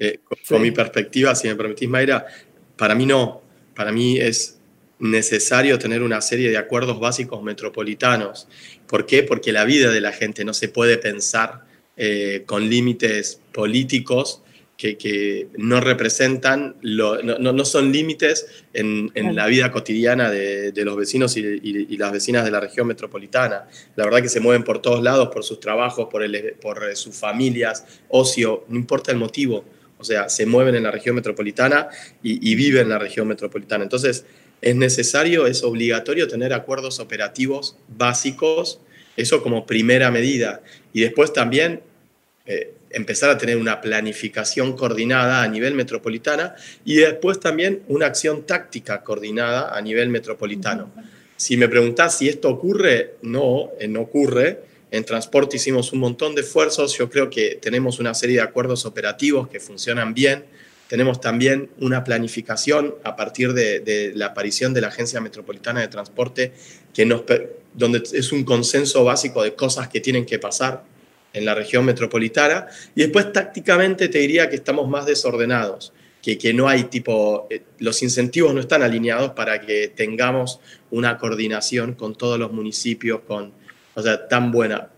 eh, 0.00 0.20
con, 0.48 0.60
mi 0.60 0.72
perspectiva, 0.72 1.34
si 1.34 1.46
me 1.46 1.54
permitís, 1.54 1.88
Mayra. 1.88 2.26
Para 2.76 2.94
mí 2.94 3.06
no. 3.06 3.40
Para 3.74 3.92
mí 3.92 4.18
es 4.18 4.58
necesario 4.98 5.78
tener 5.78 6.02
una 6.02 6.20
serie 6.20 6.50
de 6.50 6.56
acuerdos 6.56 6.98
básicos 6.98 7.40
metropolitanos. 7.42 8.48
¿Por 8.88 9.06
qué? 9.06 9.22
Porque 9.22 9.52
la 9.52 9.64
vida 9.64 9.92
de 9.92 10.00
la 10.00 10.12
gente 10.12 10.44
no 10.44 10.54
se 10.54 10.68
puede 10.68 10.98
pensar 10.98 11.64
eh, 11.96 12.42
con 12.46 12.68
límites 12.68 13.40
políticos 13.52 14.42
que, 14.78 15.48
no 15.56 15.80
representan, 15.80 16.76
no, 16.82 17.64
son 17.64 17.90
límites 17.90 18.46
en, 18.72 19.10
la 19.34 19.48
vida 19.48 19.72
cotidiana 19.72 20.30
de, 20.30 20.72
los 20.84 20.96
vecinos 20.96 21.36
y, 21.36 21.96
las 21.96 22.12
vecinas 22.12 22.44
de 22.44 22.52
la 22.52 22.60
región 22.60 22.86
metropolitana. 22.86 23.66
La 23.96 24.04
verdad 24.04 24.22
que 24.22 24.28
se 24.28 24.38
mueven 24.38 24.62
por 24.62 24.80
todos 24.80 25.02
lados, 25.02 25.30
por 25.32 25.42
sus 25.42 25.58
trabajos, 25.58 26.06
por, 26.08 26.22
por 26.60 26.96
sus 26.96 27.16
familias, 27.16 27.84
ocio, 28.08 28.64
no 28.68 28.76
importa 28.76 29.10
el 29.10 29.18
motivo. 29.18 29.64
O 29.98 30.04
sea, 30.04 30.28
se 30.28 30.46
mueven 30.46 30.76
en 30.76 30.84
la 30.84 30.92
región 30.92 31.16
metropolitana 31.16 31.88
y, 32.22 32.54
viven 32.54 32.82
en 32.82 32.90
la 32.90 33.00
región 33.00 33.26
metropolitana. 33.26 33.82
Entonces, 33.82 34.26
es 34.60 34.76
necesario, 34.76 35.48
es 35.48 35.64
obligatorio 35.64 36.28
tener 36.28 36.52
acuerdos 36.52 37.00
operativos 37.00 37.76
básicos, 37.88 38.80
eso 39.16 39.42
como 39.42 39.66
primera 39.66 40.12
medida. 40.12 40.62
Y 40.92 41.00
después 41.00 41.32
también 41.32 41.80
eh, 42.46 42.74
empezar 42.90 43.30
a 43.30 43.38
tener 43.38 43.56
una 43.56 43.80
planificación 43.80 44.76
coordinada 44.76 45.42
a 45.42 45.48
nivel 45.48 45.74
metropolitana 45.74 46.54
y 46.84 46.96
después 46.96 47.40
también 47.40 47.82
una 47.88 48.06
acción 48.06 48.44
táctica 48.44 49.02
coordinada 49.02 49.76
a 49.76 49.80
nivel 49.80 50.08
metropolitano. 50.08 50.90
Si 51.36 51.56
me 51.56 51.68
preguntás 51.68 52.18
si 52.18 52.28
esto 52.28 52.48
ocurre, 52.48 53.14
no, 53.22 53.70
eh, 53.78 53.86
no 53.88 54.00
ocurre. 54.00 54.60
En 54.90 55.04
transporte 55.04 55.56
hicimos 55.56 55.92
un 55.92 56.00
montón 56.00 56.34
de 56.34 56.40
esfuerzos, 56.40 56.96
yo 56.96 57.10
creo 57.10 57.30
que 57.30 57.58
tenemos 57.60 57.98
una 57.98 58.14
serie 58.14 58.36
de 58.36 58.42
acuerdos 58.42 58.86
operativos 58.86 59.48
que 59.48 59.60
funcionan 59.60 60.14
bien. 60.14 60.44
Tenemos 60.88 61.20
también 61.20 61.68
una 61.78 62.02
planificación 62.02 62.94
a 63.04 63.14
partir 63.14 63.52
de, 63.52 64.12
la 64.14 64.26
aparición 64.26 64.72
de 64.72 64.80
la 64.80 64.88
Agencia 64.88 65.20
Metropolitana 65.20 65.80
de 65.80 65.88
Transporte, 65.88 66.52
que 66.94 67.04
nos, 67.04 67.22
donde 67.74 68.02
es 68.12 68.32
un 68.32 68.44
consenso 68.44 69.04
básico 69.04 69.42
de 69.42 69.54
cosas 69.54 69.88
que 69.88 70.00
tienen 70.00 70.24
que 70.24 70.38
pasar 70.38 70.82
en 71.38 71.44
la 71.44 71.54
región 71.54 71.84
metropolitana. 71.84 72.66
Y 72.94 73.02
después 73.02 73.32
tácticamente 73.32 74.08
te 74.08 74.18
diría 74.18 74.50
que 74.50 74.56
estamos 74.56 74.88
más 74.88 75.06
desordenados, 75.06 75.92
que, 76.20 76.36
que 76.36 76.52
no 76.52 76.68
hay 76.68 76.84
tipo, 76.84 77.46
eh, 77.48 77.62
los 77.78 78.02
incentivos 78.02 78.52
no 78.52 78.60
están 78.60 78.82
alineados 78.82 79.32
para 79.32 79.60
que 79.60 79.88
tengamos 79.88 80.60
una 80.90 81.16
coordinación 81.16 81.94
con 81.94 82.14
todos 82.14 82.38
los 82.38 82.52
municipios, 82.52 83.20
con, 83.20 83.52
o 83.94 84.02
sea, 84.02 84.28
tan 84.28 84.50
buena. 84.50 84.90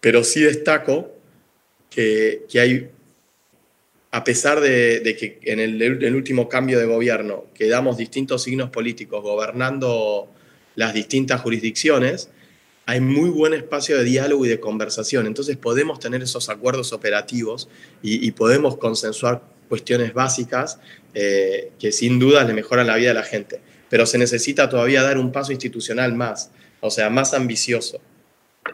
Pero 0.00 0.24
sí 0.24 0.40
destaco 0.40 1.12
que, 1.90 2.42
que 2.50 2.60
hay, 2.60 2.90
a 4.10 4.24
pesar 4.24 4.60
de, 4.60 5.16
que 5.18 5.38
en 5.42 5.60
el, 5.60 5.80
el 5.80 6.14
último 6.14 6.48
cambio 6.48 6.78
de 6.78 6.86
gobierno 6.86 7.46
quedamos 7.54 7.96
distintos 7.96 8.42
signos 8.42 8.70
políticos 8.70 9.22
gobernando 9.22 10.28
las 10.74 10.94
distintas 10.94 11.40
jurisdicciones, 11.40 12.30
hay 12.86 13.00
muy 13.00 13.30
buen 13.30 13.54
espacio 13.54 13.96
de 13.96 14.04
diálogo 14.04 14.44
y 14.44 14.48
de 14.48 14.60
conversación. 14.60 15.26
Entonces 15.26 15.56
podemos 15.56 16.00
tener 16.00 16.22
esos 16.22 16.48
acuerdos 16.48 16.92
operativos 16.92 17.68
y, 18.02 18.30
podemos 18.32 18.76
consensuar 18.76 19.42
cuestiones 19.68 20.12
básicas 20.12 20.78
eh, 21.14 21.72
que 21.78 21.92
sin 21.92 22.18
duda 22.18 22.44
le 22.44 22.52
mejoran 22.52 22.86
la 22.86 22.96
vida 22.96 23.08
de 23.08 23.14
la 23.14 23.22
gente. 23.22 23.60
Pero 23.88 24.06
se 24.06 24.18
necesita 24.18 24.68
todavía 24.68 25.02
dar 25.02 25.18
un 25.18 25.32
paso 25.32 25.52
institucional 25.52 26.14
más, 26.14 26.50
o 26.80 26.90
sea, 26.90 27.08
más 27.10 27.34
ambicioso. 27.34 28.00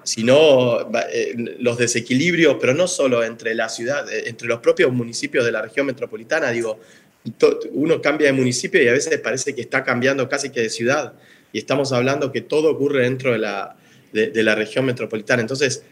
Si 0.04 0.22
no, 0.22 0.80
eh, 1.12 1.34
los 1.58 1.78
desequilibrios, 1.78 2.56
pero 2.60 2.74
no 2.74 2.88
solo 2.88 3.24
entre 3.24 3.54
la 3.54 3.68
ciudad, 3.68 4.10
eh, 4.10 4.28
entre 4.28 4.48
los 4.48 4.60
propios 4.60 4.92
municipios 4.92 5.44
de 5.44 5.52
la 5.52 5.62
región 5.62 5.86
metropolitana, 5.86 6.50
digo, 6.50 6.78
uno 7.72 8.00
cambia 8.00 8.28
de 8.28 8.32
municipio 8.32 8.82
y 8.82 8.88
a 8.88 8.92
veces 8.92 9.18
parece 9.20 9.54
que 9.54 9.60
está 9.60 9.84
cambiando 9.84 10.28
casi 10.28 10.50
que 10.50 10.60
de 10.60 10.70
ciudad. 10.70 11.14
Y 11.52 11.58
estamos 11.58 11.92
hablando 11.92 12.32
que 12.32 12.40
todo 12.40 12.70
ocurre 12.70 13.02
dentro 13.02 13.32
de 13.32 13.38
la, 13.38 13.76
de, 14.12 14.42
la 14.42 14.54
región 14.54 14.84
metropolitana. 14.84 15.42
Entonces, 15.42 15.84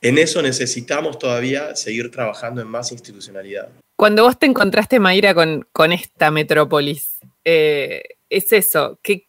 en 0.00 0.18
eso 0.18 0.42
necesitamos 0.42 1.18
todavía 1.18 1.76
seguir 1.76 2.10
trabajando 2.10 2.60
en 2.60 2.68
más 2.68 2.92
institucionalidad. 2.92 3.68
Cuando 3.96 4.24
vos 4.24 4.38
te 4.38 4.46
encontraste, 4.46 4.98
Mayra, 4.98 5.34
con, 5.34 5.66
con 5.72 5.92
esta 5.92 6.30
metrópolis, 6.30 7.18
eh, 7.44 8.02
es 8.28 8.52
eso, 8.52 8.98
¿qué 9.02 9.26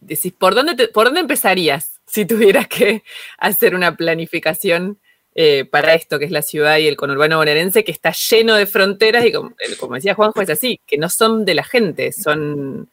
decís, 0.00 0.32
¿por 0.32 0.54
dónde, 0.54 0.88
¿por 0.88 1.06
dónde 1.06 1.20
empezarías 1.20 2.00
si 2.06 2.24
tuvieras 2.26 2.66
que 2.68 3.02
hacer 3.38 3.74
una 3.74 3.96
planificación 3.96 4.98
eh, 5.34 5.64
para 5.64 5.94
esto 5.94 6.18
que 6.18 6.26
es 6.26 6.30
la 6.30 6.42
ciudad 6.42 6.76
y 6.76 6.86
el 6.86 6.96
conurbano 6.96 7.38
bonaerense, 7.38 7.84
que 7.84 7.92
está 7.92 8.12
lleno 8.12 8.54
de 8.54 8.66
fronteras 8.66 9.24
y 9.24 9.32
como, 9.32 9.54
como 9.80 9.94
decía 9.94 10.14
Juanjo, 10.14 10.42
es 10.42 10.50
así, 10.50 10.78
que 10.86 10.98
no 10.98 11.08
son 11.08 11.46
de 11.46 11.54
la 11.54 11.64
gente, 11.64 12.12
son 12.12 12.90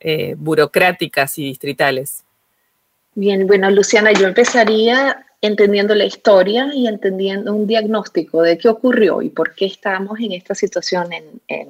eh, 0.00 0.34
burocráticas 0.38 1.38
y 1.38 1.44
distritales. 1.44 2.24
Bien, 3.14 3.46
bueno, 3.46 3.70
Luciana, 3.70 4.12
yo 4.12 4.26
empezaría 4.26 5.26
entendiendo 5.40 5.94
la 5.94 6.04
historia 6.04 6.70
y 6.72 6.86
entendiendo 6.86 7.54
un 7.54 7.66
diagnóstico 7.66 8.42
de 8.42 8.56
qué 8.56 8.68
ocurrió 8.68 9.22
y 9.22 9.28
por 9.28 9.54
qué 9.54 9.66
estamos 9.66 10.18
en 10.20 10.32
esta 10.32 10.54
situación 10.54 11.12
en, 11.12 11.24
en 11.48 11.68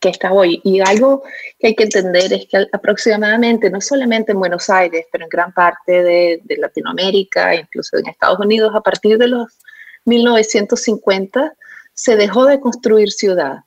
que 0.00 0.08
está 0.08 0.32
hoy. 0.32 0.60
Y 0.64 0.80
algo 0.80 1.22
que 1.58 1.68
hay 1.68 1.74
que 1.74 1.84
entender 1.84 2.32
es 2.32 2.46
que 2.46 2.66
aproximadamente, 2.72 3.70
no 3.70 3.80
solamente 3.80 4.32
en 4.32 4.38
Buenos 4.38 4.68
Aires, 4.70 5.06
pero 5.12 5.24
en 5.24 5.30
gran 5.30 5.52
parte 5.52 6.02
de, 6.02 6.40
de 6.42 6.56
Latinoamérica, 6.56 7.54
incluso 7.54 7.98
en 7.98 8.08
Estados 8.08 8.38
Unidos, 8.40 8.72
a 8.74 8.80
partir 8.80 9.18
de 9.18 9.28
los 9.28 9.58
1950, 10.06 11.54
se 11.92 12.16
dejó 12.16 12.46
de 12.46 12.60
construir 12.60 13.12
ciudad. 13.12 13.58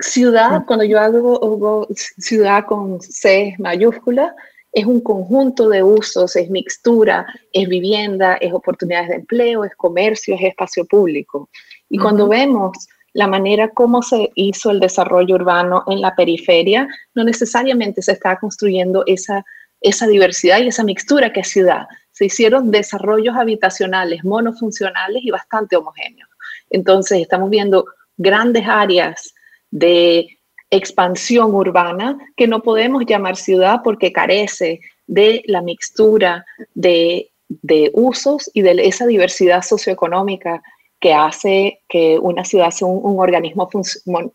Ciudad, 0.00 0.64
cuando 0.66 0.84
yo 0.84 1.00
hago, 1.00 1.88
ciudad 1.90 2.66
con 2.66 3.00
C 3.00 3.56
mayúscula, 3.58 4.36
es 4.72 4.86
un 4.86 5.00
conjunto 5.00 5.68
de 5.68 5.82
usos, 5.82 6.36
es 6.36 6.50
mixtura, 6.50 7.26
es 7.52 7.68
vivienda, 7.68 8.34
es 8.34 8.52
oportunidades 8.52 9.08
de 9.08 9.14
empleo, 9.16 9.64
es 9.64 9.74
comercio, 9.76 10.34
es 10.34 10.42
espacio 10.42 10.84
público. 10.86 11.48
Y 11.88 11.98
cuando 11.98 12.28
vemos 12.28 12.76
la 13.12 13.26
manera 13.26 13.70
como 13.70 14.02
se 14.02 14.30
hizo 14.34 14.70
el 14.70 14.80
desarrollo 14.80 15.34
urbano 15.34 15.84
en 15.88 16.00
la 16.00 16.14
periferia, 16.14 16.86
no 17.14 17.24
necesariamente 17.24 18.02
se 18.02 18.12
está 18.12 18.38
construyendo 18.38 19.02
esa, 19.06 19.44
esa 19.80 20.06
diversidad 20.06 20.60
y 20.60 20.68
esa 20.68 20.84
mixtura 20.84 21.32
que 21.32 21.40
es 21.40 21.48
ciudad. 21.48 21.86
Se 22.12 22.26
hicieron 22.26 22.70
desarrollos 22.70 23.36
habitacionales 23.36 24.24
monofuncionales 24.24 25.22
y 25.24 25.30
bastante 25.30 25.76
homogéneos. 25.76 26.28
Entonces 26.70 27.20
estamos 27.20 27.50
viendo 27.50 27.86
grandes 28.16 28.66
áreas 28.68 29.34
de 29.70 30.37
expansión 30.70 31.54
urbana 31.54 32.18
que 32.36 32.46
no 32.46 32.62
podemos 32.62 33.04
llamar 33.06 33.36
ciudad 33.36 33.80
porque 33.82 34.12
carece 34.12 34.80
de 35.06 35.42
la 35.46 35.62
mixtura 35.62 36.44
de, 36.74 37.30
de 37.48 37.90
usos 37.94 38.50
y 38.52 38.62
de 38.62 38.72
esa 38.86 39.06
diversidad 39.06 39.62
socioeconómica 39.62 40.62
que 41.00 41.14
hace 41.14 41.80
que 41.88 42.18
una 42.18 42.44
ciudad 42.44 42.70
sea 42.70 42.88
un, 42.88 43.18
organismo 43.18 43.68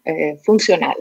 eh, 0.05 0.37
funcional. 0.43 0.95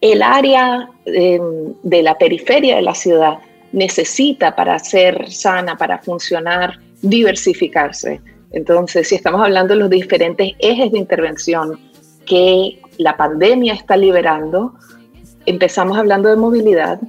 El 0.00 0.22
área 0.22 0.88
em, 1.04 1.74
de 1.82 2.02
la 2.02 2.16
periferia 2.16 2.76
de 2.76 2.82
la 2.82 2.94
ciudad 2.94 3.38
necesita 3.72 4.54
para 4.54 4.78
ser 4.78 5.30
sana, 5.30 5.76
para 5.76 5.98
funcionar, 5.98 6.78
diversificarse. 7.02 8.20
Entonces, 8.52 9.08
si 9.08 9.16
estamos 9.16 9.40
hablando 9.40 9.74
de 9.74 9.80
los 9.80 9.90
diferentes 9.90 10.52
ejes 10.58 10.92
de 10.92 10.98
intervención 10.98 11.78
que 12.26 12.80
la 12.98 13.16
pandemia 13.16 13.74
está 13.74 13.96
liberando, 13.96 14.74
empezamos 15.46 15.98
hablando 15.98 16.28
de 16.28 16.36
movilidad. 16.36 17.00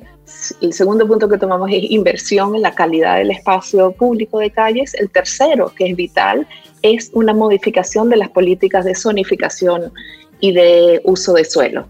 El 0.61 0.73
segundo 0.73 1.07
punto 1.07 1.27
que 1.27 1.37
tomamos 1.37 1.69
es 1.71 1.91
inversión 1.91 2.55
en 2.55 2.61
la 2.61 2.73
calidad 2.73 3.17
del 3.17 3.31
espacio 3.31 3.91
público 3.91 4.39
de 4.39 4.51
calles. 4.51 4.93
El 4.95 5.09
tercero, 5.09 5.71
que 5.75 5.87
es 5.87 5.95
vital, 5.95 6.47
es 6.81 7.11
una 7.13 7.33
modificación 7.33 8.09
de 8.09 8.17
las 8.17 8.29
políticas 8.29 8.85
de 8.85 8.95
zonificación 8.95 9.91
y 10.39 10.51
de 10.53 11.01
uso 11.03 11.33
de 11.33 11.45
suelo. 11.45 11.85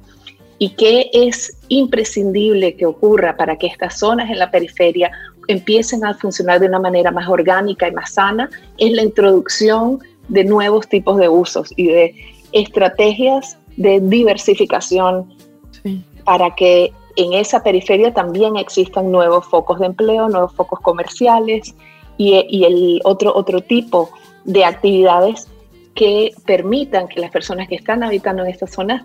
¿Y 0.60 0.70
qué 0.70 1.10
es 1.14 1.58
imprescindible 1.68 2.76
que 2.76 2.86
ocurra 2.86 3.36
para 3.36 3.58
que 3.58 3.68
estas 3.68 4.00
zonas 4.00 4.30
en 4.30 4.40
la 4.40 4.52
periferia 4.52 5.12
empiecen 5.48 6.06
a 6.06 6.14
funcionar 6.14 6.60
de 6.60 6.68
una 6.68 6.80
manera 6.80 7.12
más 7.12 7.28
orgánica 7.28 7.88
y 7.88 7.92
más 7.92 8.14
sana? 8.14 8.50
Es 8.78 8.92
la 8.92 9.02
introducción 9.02 10.00
de 10.28 10.44
nuevos 10.44 10.88
tipos 10.88 11.18
de 11.18 11.28
usos 11.28 11.74
y 11.76 11.88
de 11.88 12.16
estrategias 12.54 13.58
de 13.78 14.00
diversificación 14.00 15.34
para 16.24 16.54
que 16.56 16.94
en 17.16 17.34
esa 17.34 17.62
periferia 17.64 18.14
también 18.14 18.56
existan 18.58 19.12
nuevos 19.12 19.46
focos 19.46 19.80
de 19.80 19.88
empleo, 19.88 20.30
nuevos 20.30 20.54
focos 20.54 20.80
comerciales 20.80 21.76
y, 22.18 22.46
y 22.50 22.64
el 22.64 23.02
otro, 23.04 23.36
otro 23.36 23.62
tipo 23.62 24.10
de 24.46 24.66
actividades 24.66 25.48
que 25.96 26.32
permitan 26.46 27.08
que 27.08 27.20
las 27.20 27.32
personas 27.32 27.68
que 27.68 27.76
están 27.76 28.04
habitando 28.04 28.44
en 28.44 28.50
estas 28.50 28.72
zonas 28.72 29.04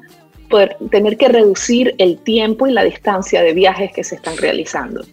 poder 0.49 0.77
tener 0.91 1.17
que 1.19 1.29
reducir 1.29 1.95
el 1.99 2.19
tiempo 2.19 2.67
y 2.67 2.73
la 2.73 2.85
distancia 2.85 3.43
de 3.43 3.53
viajes 3.53 3.93
que 3.93 4.03
se 4.03 4.15
están 4.15 4.37
realizando. 4.39 5.05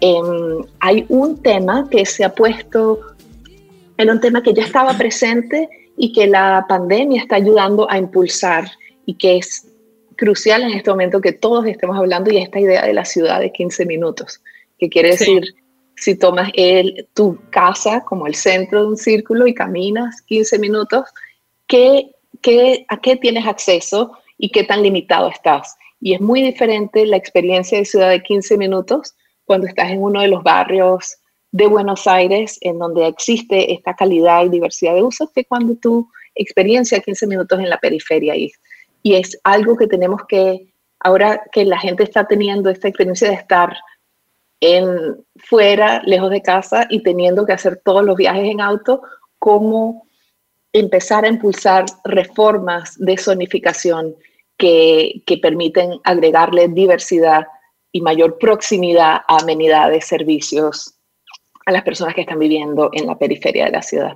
Em, 0.00 0.64
hay 0.80 1.04
un 1.08 1.40
tema 1.42 1.88
que 1.90 2.04
se 2.06 2.24
ha 2.24 2.34
puesto, 2.34 3.00
era 3.96 4.12
un 4.12 4.20
tema 4.20 4.42
que 4.42 4.54
ya 4.54 4.64
estaba 4.64 4.96
presente 4.96 5.68
y 5.96 6.12
que 6.12 6.26
la 6.26 6.64
pandemia 6.68 7.22
está 7.22 7.36
ayudando 7.36 7.90
a 7.90 7.98
impulsar 7.98 8.70
y 9.06 9.14
que 9.14 9.38
es 9.38 9.68
crucial 10.16 10.62
en 10.62 10.70
este 10.70 10.90
momento 10.90 11.20
que 11.20 11.32
todos 11.32 11.66
estemos 11.66 11.96
hablando 11.96 12.30
y 12.30 12.38
esta 12.38 12.60
idea 12.60 12.86
de 12.86 12.92
la 12.92 13.04
ciudad 13.04 13.40
de 13.40 13.52
15 13.52 13.86
minutos, 13.86 14.40
que 14.78 14.88
quiere 14.88 15.10
decir 15.10 15.54
si 15.96 16.16
tomas 16.16 16.50
el, 16.54 17.08
tu 17.14 17.38
casa 17.50 18.04
como 18.04 18.26
el 18.26 18.34
centro 18.34 18.80
de 18.80 18.86
un 18.88 18.96
círculo 18.96 19.46
y 19.46 19.54
caminas 19.54 20.22
15 20.22 20.58
minutos, 20.58 21.04
¿qué, 21.66 22.10
qué, 22.40 22.84
a 22.88 23.00
qué 23.00 23.16
tienes 23.16 23.46
acceso 23.46 24.12
y 24.38 24.50
qué 24.50 24.64
tan 24.64 24.82
limitado 24.82 25.28
estás? 25.28 25.76
Y 26.00 26.14
es 26.14 26.20
muy 26.20 26.42
diferente 26.42 27.06
la 27.06 27.16
experiencia 27.16 27.78
de 27.78 27.84
ciudad 27.84 28.10
de 28.10 28.22
15 28.22 28.56
minutos 28.58 29.14
cuando 29.44 29.66
estás 29.66 29.90
en 29.90 30.02
uno 30.02 30.20
de 30.20 30.28
los 30.28 30.42
barrios 30.42 31.18
de 31.52 31.66
Buenos 31.66 32.06
Aires, 32.06 32.58
en 32.62 32.78
donde 32.78 33.06
existe 33.06 33.72
esta 33.72 33.94
calidad 33.94 34.44
y 34.44 34.48
diversidad 34.48 34.94
de 34.94 35.02
usos, 35.02 35.30
que 35.32 35.44
cuando 35.44 35.76
tu 35.76 36.08
experiencia 36.34 37.00
15 37.00 37.26
minutos 37.26 37.60
en 37.60 37.68
la 37.68 37.78
periferia. 37.78 38.34
Y, 38.34 38.50
y 39.02 39.14
es 39.14 39.38
algo 39.44 39.76
que 39.76 39.86
tenemos 39.86 40.22
que, 40.26 40.72
ahora 41.00 41.42
que 41.52 41.66
la 41.66 41.78
gente 41.78 42.04
está 42.04 42.26
teniendo 42.26 42.70
esta 42.70 42.88
experiencia 42.88 43.28
de 43.28 43.34
estar 43.34 43.76
en 44.60 45.24
fuera, 45.36 46.02
lejos 46.04 46.30
de 46.30 46.40
casa 46.40 46.86
y 46.88 47.02
teniendo 47.02 47.44
que 47.44 47.52
hacer 47.52 47.82
todos 47.84 48.04
los 48.04 48.16
viajes 48.16 48.44
en 48.44 48.60
auto, 48.60 49.02
cómo 49.38 50.06
empezar 50.72 51.24
a 51.24 51.28
impulsar 51.28 51.84
reformas 52.04 52.96
de 52.98 53.18
zonificación 53.18 54.14
que, 54.56 55.22
que 55.26 55.36
permiten 55.36 56.00
agregarle 56.04 56.68
diversidad 56.68 57.46
y 57.90 58.00
mayor 58.00 58.38
proximidad 58.38 59.20
a 59.28 59.38
amenidades, 59.42 60.06
servicios 60.06 60.94
a 61.64 61.72
las 61.72 61.82
personas 61.82 62.14
que 62.14 62.22
están 62.22 62.38
viviendo 62.38 62.90
en 62.92 63.06
la 63.06 63.18
periferia 63.18 63.66
de 63.66 63.70
la 63.70 63.82
ciudad. 63.82 64.14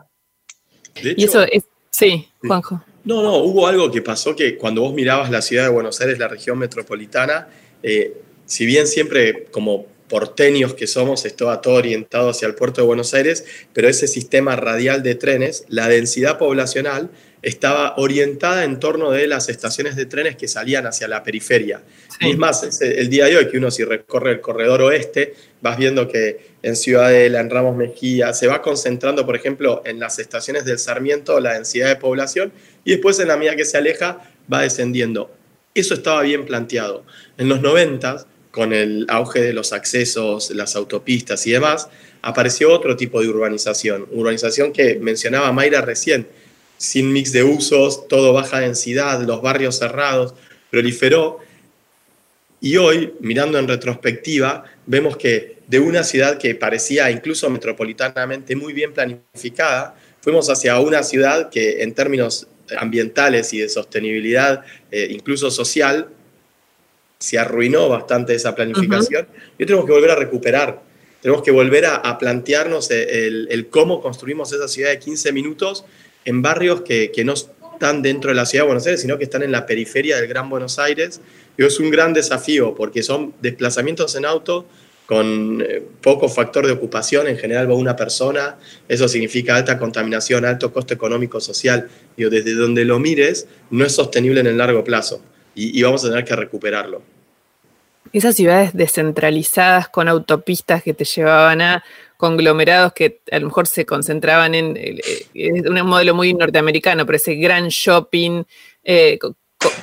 y 1.02 1.24
eso 1.24 1.42
es, 1.42 1.64
sí, 1.90 2.28
Juanjo. 2.40 2.82
No, 3.04 3.22
no, 3.22 3.37
hubo 3.37 3.66
algo 3.68 3.90
que 3.90 4.02
pasó 4.02 4.35
que 4.35 4.56
cuando 4.56 4.80
vos 4.80 4.92
mirabas 4.92 5.30
la 5.30 5.40
ciudad 5.40 5.64
de 5.64 5.70
Buenos 5.70 6.00
Aires, 6.00 6.18
la 6.18 6.26
región 6.26 6.59
metropolitana, 6.59 7.48
eh, 7.82 8.20
si 8.46 8.66
bien 8.66 8.88
siempre 8.88 9.44
como 9.52 9.87
porteños 10.09 10.74
que 10.74 10.87
somos, 10.87 11.24
estaba 11.24 11.61
todo 11.61 11.74
orientado 11.74 12.30
hacia 12.30 12.48
el 12.48 12.54
puerto 12.54 12.80
de 12.80 12.87
Buenos 12.87 13.14
Aires, 13.14 13.44
pero 13.72 13.88
ese 13.88 14.09
sistema 14.09 14.56
radial 14.56 15.02
de 15.02 15.14
trenes, 15.14 15.64
la 15.68 15.88
densidad 15.88 16.38
poblacional 16.38 17.11
estaba 17.42 17.94
orientada 17.96 18.64
en 18.64 18.81
torno 18.81 19.11
de 19.11 19.27
las 19.27 19.49
estaciones 19.49 19.96
de 19.96 20.07
trenes 20.07 20.37
que 20.37 20.49
salían 20.49 20.87
hacia 20.87 21.09
la 21.09 21.22
periferia. 21.22 21.83
Y 22.20 22.31
es 22.31 22.38
más, 22.38 22.81
el 22.81 23.09
día 23.09 23.27
de 23.27 23.37
hoy 23.37 23.49
que 23.49 23.59
uno 23.59 23.70
si 23.70 23.85
recorre 23.85 24.33
el 24.33 24.40
corredor 24.40 24.83
oeste, 24.83 25.35
vas 25.61 25.77
viendo 25.77 26.09
que 26.09 26.55
en 26.62 26.77
Ciudadela, 26.77 27.40
en 27.40 27.51
Ramos 27.51 27.77
Mejía, 27.77 28.33
se 28.33 28.46
va 28.46 28.62
concentrando, 28.62 29.25
por 29.27 29.37
ejemplo, 29.37 29.83
en 29.85 30.01
las 30.01 30.18
estaciones 30.18 30.64
del 30.64 30.79
Sarmiento 30.79 31.38
la 31.40 31.55
densidad 31.55 31.88
de 31.88 31.96
población 31.96 32.53
y 32.85 32.92
después 32.92 33.18
en 33.20 33.29
la 33.29 33.37
medida 33.37 33.57
que 33.57 33.64
se 33.64 33.79
aleja 33.79 34.20
va 34.53 34.62
descendiendo. 34.62 35.31
Eso 35.75 35.94
estaba 35.94 36.22
bien 36.22 36.46
planteado. 36.46 37.05
En 37.37 37.49
los 37.49 37.61
90 37.61 38.27
con 38.57 38.72
el 38.72 39.05
auge 39.11 39.42
de 39.42 39.53
los 39.53 39.75
accesos, 39.75 40.51
las 40.51 40.77
autopistas 40.77 41.46
y 41.46 41.51
demás, 41.51 41.90
apareció 42.22 42.72
otro 42.72 42.96
tipo 42.96 43.20
de 43.20 43.29
urbanización, 43.29 44.07
urbanización 44.11 44.72
que 44.72 44.99
mencionaba 44.99 45.53
Mayra 45.53 45.83
recién, 45.83 46.27
sin 46.76 47.12
mix 47.12 47.32
de 47.32 47.42
usos, 47.42 48.08
todo 48.08 48.32
baja 48.32 48.60
densidad, 48.60 49.22
los 49.22 49.42
barrios 49.42 49.78
cerrados, 49.78 50.34
proliferó. 50.70 51.38
Y 52.60 52.76
hoy, 52.76 53.14
mirando 53.20 53.58
en 53.58 53.68
retrospectiva, 53.68 54.64
vemos 54.86 55.16
que 55.16 55.58
de 55.66 55.80
una 55.80 56.04
ciudad 56.04 56.38
que 56.38 56.54
parecía 56.54 57.10
incluso 57.10 57.50
metropolitanamente 57.50 58.56
muy 58.56 58.72
bien 58.72 58.92
planificada, 58.92 59.96
fuimos 60.20 60.48
hacia 60.50 60.78
una 60.80 61.02
ciudad 61.02 61.50
que 61.50 61.82
en 61.82 61.94
términos 61.94 62.48
ambientales 62.78 63.52
y 63.52 63.58
de 63.58 63.68
sostenibilidad, 63.68 64.64
eh, 64.90 65.08
incluso 65.10 65.50
social, 65.50 66.08
se 67.18 67.38
arruinó 67.38 67.88
bastante 67.88 68.34
esa 68.34 68.54
planificación 68.54 69.26
y 69.58 69.64
tenemos 69.64 69.86
que 69.86 69.92
volver 69.92 70.10
a 70.10 70.16
recuperar. 70.16 70.82
Tenemos 71.22 71.42
que 71.42 71.50
volver 71.50 71.86
a, 71.86 72.18
plantearnos 72.18 72.90
el, 72.90 73.68
cómo 73.70 74.00
construimos 74.00 74.52
esa 74.52 74.68
ciudad 74.68 74.90
de 74.90 74.98
15 74.98 75.32
minutos 75.32 75.84
en 76.26 76.42
barrios 76.42 76.82
que, 76.82 77.10
no 77.24 77.32
están 77.32 78.02
dentro 78.02 78.30
de 78.30 78.34
la 78.34 78.44
ciudad 78.44 78.64
de 78.64 78.66
Buenos 78.66 78.86
Aires, 78.86 79.00
sino 79.00 79.16
que 79.16 79.24
están 79.24 79.42
en 79.42 79.52
la 79.52 79.64
periferia 79.64 80.16
del 80.16 80.28
Gran 80.28 80.50
Buenos 80.50 80.78
Aires. 80.78 81.22
Y 81.56 81.64
es 81.64 81.80
un 81.80 81.90
gran 81.90 82.12
desafío 82.12 82.74
porque 82.74 83.02
son 83.02 83.32
desplazamientos 83.40 84.14
en 84.16 84.26
auto 84.26 84.66
con 85.06 85.62
eh, 85.62 85.82
poco 86.02 86.28
factor 86.28 86.66
de 86.66 86.72
ocupación, 86.72 87.28
en 87.28 87.38
general 87.38 87.70
va 87.70 87.74
una 87.74 87.94
persona, 87.94 88.56
eso 88.88 89.08
significa 89.08 89.54
alta 89.54 89.78
contaminación, 89.78 90.44
alto 90.44 90.72
costo 90.72 90.92
económico, 90.94 91.40
social, 91.40 91.88
desde 92.16 92.54
donde 92.54 92.84
lo 92.84 92.98
mires, 92.98 93.46
no 93.70 93.84
es 93.84 93.92
sostenible 93.92 94.40
en 94.40 94.48
el 94.48 94.58
largo 94.58 94.82
plazo 94.82 95.22
y, 95.54 95.82
vamos 95.82 96.04
a 96.04 96.08
tener 96.08 96.24
que 96.24 96.36
recuperarlo. 96.36 97.02
Esas 98.12 98.36
ciudades 98.36 98.72
descentralizadas 98.74 99.88
con 99.88 100.08
autopistas 100.08 100.82
que 100.82 100.92
te 100.92 101.04
llevaban 101.04 101.60
a 101.60 101.84
conglomerados 102.16 102.92
que 102.92 103.20
a 103.31 103.38
lo 103.38 103.46
mejor 103.46 103.66
se 103.66 103.87
concentraban 103.87 104.55
en, 104.55 104.76
eh, 104.76 105.62
un 105.68 105.87
modelo 105.87 106.14
muy 106.14 106.35
norteamericano, 106.35 107.07
pero 107.07 107.16
ese 107.16 107.35
gran 107.35 107.68
shopping, 107.68 108.44
eh, 108.85 109.18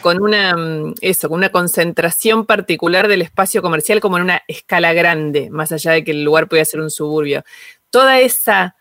con 0.01 0.21
una, 0.21 0.55
mm, 0.55 0.95
eso, 1.01 1.29
con 1.29 1.37
una 1.37 1.49
concentración 1.49 2.45
particular 2.45 3.07
del 3.07 3.21
espacio 3.21 3.61
comercial 3.61 3.99
como 3.99 4.17
en 4.17 4.23
una 4.23 4.43
escala 4.47 4.93
grande, 4.93 5.49
más 5.49 5.71
allá 5.71 5.91
de 5.91 6.03
que 6.03 6.11
el 6.11 6.23
lugar 6.23 6.47
podía 6.47 6.65
ser 6.65 6.79
un 6.81 6.91
suburbio. 6.91 7.43
Toda 7.89 8.19
esa 8.19 8.75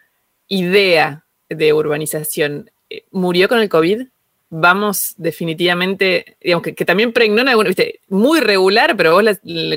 idea 0.49 1.25
de 1.49 1.73
urbanización 1.73 2.71
eh, 2.91 3.05
murió 3.11 3.49
con 3.49 3.59
el 3.59 3.69
COVID. 3.69 4.03
Vamos 4.51 5.15
definitivamente, 5.17 6.37
digamos 6.41 6.63
que, 6.63 6.85
también 6.85 7.13
pregnó 7.13 7.41
alguna, 7.41 7.69
viste, 7.69 8.01
muy 8.09 8.41
regular, 8.41 8.97
pero 8.97 9.15
vos 9.15 9.25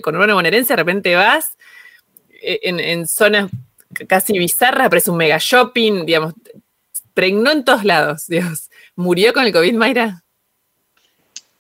con 0.01 0.15
una 0.17 0.33
bonaerense 0.33 0.73
de 0.73 0.77
repente 0.77 1.15
vas 1.15 1.57
eh, 2.41 2.59
en, 2.63 2.79
en 2.81 3.07
zonas 3.07 3.49
casi 4.07 4.37
bizarras, 4.37 4.89
pero 4.89 4.99
es 4.99 5.07
un 5.07 5.17
mega 5.17 5.37
shopping, 5.39 6.05
digamos, 6.05 6.33
pregnó 7.13 7.51
en 7.51 7.63
todos 7.63 7.83
lados, 7.83 8.27
Dios. 8.27 8.69
¿Murió 8.95 9.33
con 9.33 9.45
el 9.45 9.53
COVID, 9.53 9.73
Mayra? 9.73 10.23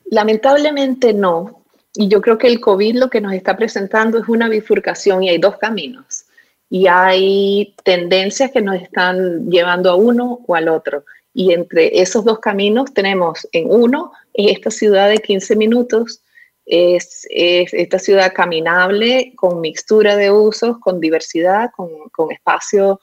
Lamentablemente 0.05 1.13
no. 1.13 1.63
Y 1.95 2.09
yo 2.09 2.21
creo 2.21 2.37
que 2.37 2.47
el 2.47 2.59
COVID 2.59 2.97
lo 2.97 3.09
que 3.09 3.21
nos 3.21 3.33
está 3.33 3.55
presentando 3.55 4.19
es 4.19 4.27
una 4.27 4.49
bifurcación 4.49 5.23
y 5.23 5.29
hay 5.29 5.37
dos 5.37 5.57
caminos. 5.57 6.25
Y 6.69 6.87
hay 6.87 7.73
tendencias 7.83 8.51
que 8.51 8.61
nos 8.61 8.81
están 8.81 9.49
llevando 9.49 9.89
a 9.89 9.95
uno 9.95 10.41
o 10.45 10.55
al 10.55 10.67
otro. 10.67 11.05
Y 11.33 11.53
entre 11.53 12.01
esos 12.01 12.25
dos 12.25 12.39
caminos 12.39 12.93
tenemos 12.93 13.47
en 13.51 13.69
uno 13.69 14.11
esta 14.33 14.71
ciudad 14.71 15.09
de 15.09 15.17
15 15.17 15.55
minutos, 15.55 16.21
es, 16.65 17.27
esta 17.29 17.99
ciudad 17.99 18.33
caminable 18.33 19.33
con 19.35 19.61
mixtura 19.61 20.15
de 20.15 20.31
usos, 20.31 20.79
con 20.79 20.99
diversidad, 20.99 21.71
con, 21.75 21.89
con 22.11 22.31
espacio 22.31 22.99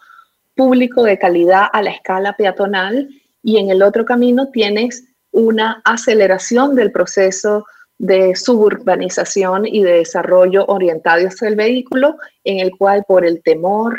público 0.54 1.02
de 1.02 1.18
calidad 1.18 1.66
a 1.72 1.82
la 1.82 1.90
escala 1.90 2.36
peatonal. 2.36 3.08
Y 3.42 3.58
en 3.58 3.70
el 3.70 3.82
otro 3.82 4.04
camino 4.04 4.50
tienes 4.50 5.04
una 5.30 5.80
aceleración 5.84 6.74
del 6.74 6.92
proceso 6.92 7.66
de 7.98 8.34
suburbanización 8.34 9.64
y 9.66 9.82
de 9.82 9.98
desarrollo 9.98 10.64
orientado 10.66 11.26
hacia 11.28 11.48
el 11.48 11.56
vehículo, 11.56 12.16
en 12.42 12.58
el 12.58 12.76
cual 12.76 13.04
por 13.06 13.24
el 13.24 13.42
temor 13.42 13.96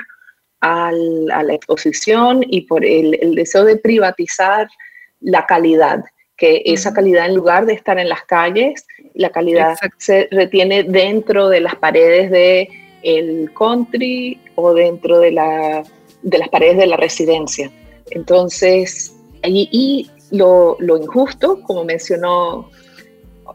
a 0.59 0.91
la 0.91 1.53
exposición 1.53 2.41
y 2.47 2.61
por 2.61 2.85
el, 2.85 3.35
deseo 3.35 3.65
de 3.65 3.77
privatizar 3.77 4.69
la 5.19 5.45
calidad, 5.45 6.03
que 6.43 6.61
esa 6.65 6.93
calidad 6.93 7.27
en 7.27 7.35
lugar 7.35 7.65
de 7.65 7.71
estar 7.71 7.97
en 7.97 8.09
las 8.09 8.23
calles, 8.25 8.85
la 9.13 9.29
calidad 9.29 9.77
se 9.97 10.27
retiene 10.29 10.83
dentro 10.83 11.47
de 11.47 11.61
las 11.61 11.75
paredes 11.75 12.29
de 12.31 12.67
el 13.01 13.49
country 13.57 14.37
o 14.55 14.73
dentro 14.73 15.19
de, 15.19 15.31
la, 15.31 15.83
de 16.21 16.37
las 16.37 16.49
paredes 16.49 16.79
de 16.79 16.87
la 16.87 16.97
residencia. 16.97 17.71
Entonces, 18.11 19.15
y, 19.45 19.69
y 19.71 20.35
lo, 20.35 20.75
injusto, 21.01 21.61
como 21.61 21.85
mencionó 21.85 22.69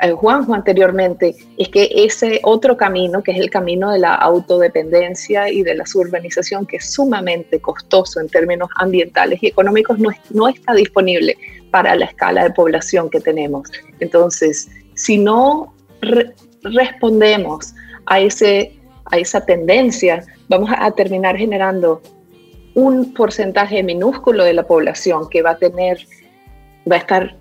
eh, 0.00 0.12
Juanjo 0.12 0.54
anteriormente, 0.54 1.36
es 1.58 1.68
que 1.68 1.90
ese 1.92 2.40
otro 2.42 2.78
camino, 2.78 3.22
que 3.22 3.32
es 3.32 3.38
el 3.38 3.50
camino 3.50 3.92
de 3.92 3.98
la 3.98 4.14
autodependencia 4.14 5.50
y 5.50 5.62
de 5.62 5.74
la 5.74 5.84
suburbanización, 5.84 6.64
que 6.64 6.78
es 6.78 6.90
sumamente 6.90 7.60
costoso 7.60 8.18
en 8.18 8.30
términos 8.30 8.70
ambientales 8.76 9.42
y 9.42 9.48
económicos, 9.48 9.98
no, 9.98 10.08
no 10.30 10.48
está 10.48 10.72
disponible 10.72 11.36
para 11.70 11.94
la 11.94 12.06
escala 12.06 12.44
de 12.44 12.50
población 12.50 13.10
que 13.10 13.20
tenemos. 13.20 13.70
Entonces, 14.00 14.68
si 14.94 15.18
no 15.18 15.74
respondemos 16.62 17.74
a, 18.06 18.20
ese, 18.20 18.78
a 19.06 19.18
esa 19.18 19.44
tendencia, 19.44 20.24
vamos 20.48 20.70
a 20.76 20.90
terminar 20.92 21.36
generando 21.36 22.02
un 22.74 23.12
porcentaje 23.12 23.82
minúsculo 23.82 24.44
de 24.44 24.52
la 24.54 24.66
población 24.66 25.28
que 25.28 25.42
va 25.42 25.50
a 25.50 25.58
tener 25.58 25.98
va 26.90 26.96
a 26.96 26.98
estar 26.98 27.36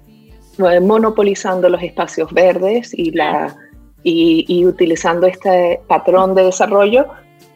monopolizando 0.57 1.69
los 1.69 1.81
espacios 1.81 2.31
verdes 2.33 2.93
y, 2.93 3.11
la, 3.11 3.55
y, 4.03 4.65
utilizando 4.65 5.27
este 5.27 5.79
patrón 5.87 6.33
de 6.35 6.43
desarrollo, 6.43 7.07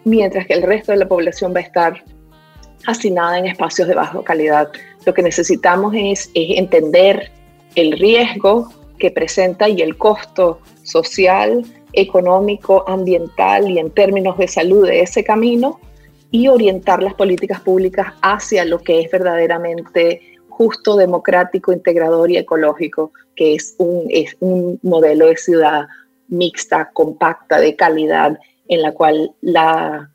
mientras 0.06 0.46
que 0.46 0.54
el 0.54 0.64
resto 0.64 0.92
de 0.92 1.00
la 1.00 1.08
población 1.08 1.54
va 1.54 1.60
a 1.60 1.64
estar 1.64 2.04
asignada 2.86 3.40
en 3.40 3.48
espacios 3.48 3.88
de 3.88 3.96
baja 3.96 4.24
calidad. 4.24 4.70
Lo 5.06 5.14
que 5.14 5.24
necesitamos 5.24 5.94
es, 5.96 6.30
entender 6.34 7.32
el 7.76 7.94
riesgo 7.94 8.70
que 9.00 9.12
presenta 9.12 9.68
y 9.68 9.82
el 9.82 9.98
costo 9.98 10.60
social, 10.84 11.66
económico, 11.94 12.84
ambiental 12.88 13.70
y 13.70 13.80
en 13.80 13.90
términos 13.92 14.38
de 14.38 14.48
salud 14.48 14.88
de 14.88 15.02
ese 15.02 15.24
camino 15.24 15.80
y 16.30 16.48
orientar 16.48 17.04
las 17.04 17.14
políticas 17.14 17.60
públicas 17.60 18.14
hacia 18.22 18.64
lo 18.64 18.80
que 18.80 19.02
es 19.02 19.12
verdaderamente 19.12 20.22
justo, 20.50 20.96
democrático, 20.96 21.74
integrador 21.74 22.30
y 22.32 22.38
ecológico, 22.38 23.12
que 23.36 23.56
es 23.56 23.76
un, 23.78 24.06
es 24.10 24.38
un 24.40 24.80
modelo 24.84 25.28
de 25.28 25.38
ciudad 25.38 25.88
mixta, 26.28 26.92
compacta, 26.94 27.60
de 27.60 27.76
calidad, 27.76 28.40
en 28.68 28.82
la 28.82 28.94
cual 28.94 29.34
la, 29.42 30.10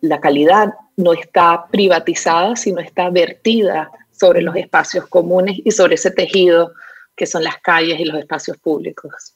la 0.00 0.20
calidad 0.20 0.72
no 0.96 1.12
está 1.12 1.66
privatizada, 1.70 2.56
sino 2.56 2.80
está 2.80 3.10
vertida 3.10 3.90
sobre 4.10 4.40
los 4.40 4.56
espacios 4.56 5.06
comunes 5.08 5.58
y 5.64 5.70
sobre 5.70 5.96
ese 5.96 6.10
tejido 6.10 6.72
que 7.14 7.26
son 7.26 7.44
las 7.44 7.58
calles 7.58 8.00
y 8.00 8.04
los 8.04 8.18
espacios 8.18 8.56
públicos. 8.58 9.34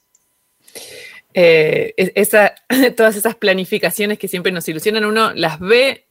Eh, 1.32 1.94
todas 2.96 3.16
esas 3.16 3.34
planificaciones 3.36 4.18
que 4.18 4.28
siempre 4.28 4.52
nos 4.52 4.68
ilusionan, 4.68 5.04
uno 5.04 5.32
las 5.34 5.60
ve, 5.60 6.06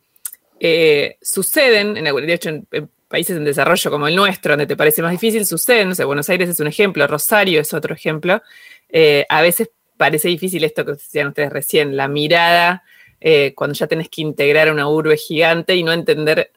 eh, 0.60 1.18
suceden, 1.22 1.98
en, 1.98 2.04
de 2.04 2.34
hecho 2.34 2.50
en, 2.50 2.68
países 3.08 3.36
en 3.36 3.44
desarrollo 3.44 3.92
como 3.92 4.08
el 4.08 4.16
nuestro, 4.16 4.54
donde 4.54 4.68
te 4.68 4.78
parece 4.78 5.02
más 5.02 5.12
difícil, 5.12 5.46
sucede, 5.46 5.84
no 5.84 5.96
Buenos 6.06 6.30
Aires 6.30 6.48
es 6.48 6.60
un 6.60 6.68
ejemplo, 6.68 7.06
Rosario 7.08 7.60
es 7.60 7.74
otro 7.74 7.94
ejemplo. 7.94 8.42
Eh, 8.88 9.26
a 9.30 9.42
veces 9.42 9.72
parece 9.98 10.30
difícil 10.30 10.64
esto 10.64 10.86
que 10.86 10.94
decían 10.94 11.30
ustedes 11.30 11.52
recién, 11.52 11.98
la 11.98 12.08
mirada, 12.08 12.84
eh, 13.22 13.54
cuando 13.56 13.74
ya 13.74 13.88
tenés 13.88 14.10
que 14.10 14.22
integrar 14.22 14.72
una 14.72 14.88
urbe 14.88 15.18
gigante 15.18 15.76
y 15.76 15.84
no 15.84 15.92
entender 15.92 16.52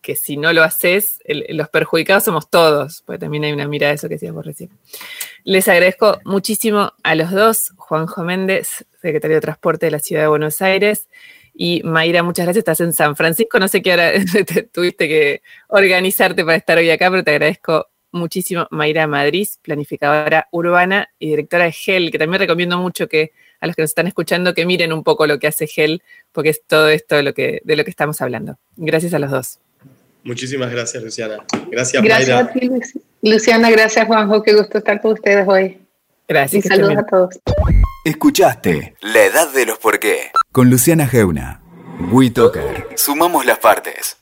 que 0.00 0.16
si 0.16 0.36
no 0.36 0.52
lo 0.52 0.62
haces, 0.62 1.20
los 1.50 1.68
perjudicados 1.68 2.24
somos 2.24 2.48
todos, 2.48 3.02
porque 3.04 3.18
también 3.18 3.44
hay 3.44 3.52
una 3.52 3.68
mirada 3.68 3.90
de 3.90 3.96
eso 3.96 4.08
que 4.08 4.14
decías 4.14 4.32
vos 4.32 4.46
recién. 4.46 4.70
Les 5.44 5.68
agradezco 5.68 6.20
muchísimo 6.24 6.92
a 7.02 7.14
los 7.14 7.30
dos, 7.30 7.72
Juanjo 7.76 8.22
Méndez, 8.24 8.86
secretario 9.02 9.36
de 9.36 9.42
Transporte 9.42 9.86
de 9.86 9.92
la 9.92 9.98
Ciudad 9.98 10.22
de 10.22 10.28
Buenos 10.28 10.62
Aires, 10.62 11.06
y 11.54 11.82
Mayra, 11.82 12.22
muchas 12.22 12.46
gracias. 12.46 12.60
Estás 12.60 12.80
en 12.80 12.92
San 12.92 13.16
Francisco. 13.16 13.58
No 13.58 13.68
sé 13.68 13.82
qué 13.82 13.92
hora 13.92 14.12
tuviste 14.72 15.08
que 15.08 15.42
organizarte 15.68 16.44
para 16.44 16.56
estar 16.56 16.78
hoy 16.78 16.90
acá, 16.90 17.10
pero 17.10 17.22
te 17.22 17.32
agradezco 17.32 17.88
muchísimo. 18.12 18.66
Mayra 18.70 19.06
Madrid, 19.06 19.46
planificadora 19.62 20.48
urbana 20.52 21.08
y 21.18 21.28
directora 21.28 21.64
de 21.64 21.72
GEL, 21.72 22.10
que 22.10 22.18
también 22.18 22.40
recomiendo 22.40 22.78
mucho 22.78 23.08
que 23.08 23.32
a 23.60 23.66
los 23.66 23.76
que 23.76 23.82
nos 23.82 23.90
están 23.90 24.06
escuchando 24.06 24.54
que 24.54 24.66
miren 24.66 24.92
un 24.92 25.04
poco 25.04 25.26
lo 25.26 25.38
que 25.38 25.46
hace 25.46 25.66
GEL, 25.66 26.02
porque 26.32 26.50
es 26.50 26.62
todo 26.66 26.88
esto 26.88 27.16
de 27.16 27.22
lo 27.22 27.34
que, 27.34 27.60
de 27.64 27.76
lo 27.76 27.84
que 27.84 27.90
estamos 27.90 28.20
hablando. 28.20 28.58
Gracias 28.76 29.14
a 29.14 29.18
los 29.18 29.30
dos. 29.30 29.58
Muchísimas 30.24 30.70
gracias, 30.70 31.02
Luciana. 31.02 31.38
Gracias, 31.70 32.02
Gracias 32.02 32.40
a 32.40 32.52
ti, 32.52 32.70
Luciana. 33.22 33.70
Gracias, 33.70 34.06
Juanjo. 34.06 34.42
Qué 34.42 34.54
gusto 34.54 34.78
estar 34.78 35.00
con 35.00 35.12
ustedes 35.12 35.46
hoy. 35.48 35.78
Gracias. 36.28 36.64
Y 36.64 36.68
saludos 36.68 36.98
a 36.98 37.06
todos. 37.06 37.38
Escuchaste 38.04 38.94
La 39.00 39.24
Edad 39.24 39.52
de 39.52 39.66
los 39.66 39.78
Por 39.78 39.98
qué 39.98 40.30
con 40.52 40.70
Luciana 40.70 41.06
Geuna. 41.06 41.62
WeToker. 42.12 42.88
Sumamos 42.96 43.44
las 43.44 43.58
partes. 43.58 44.19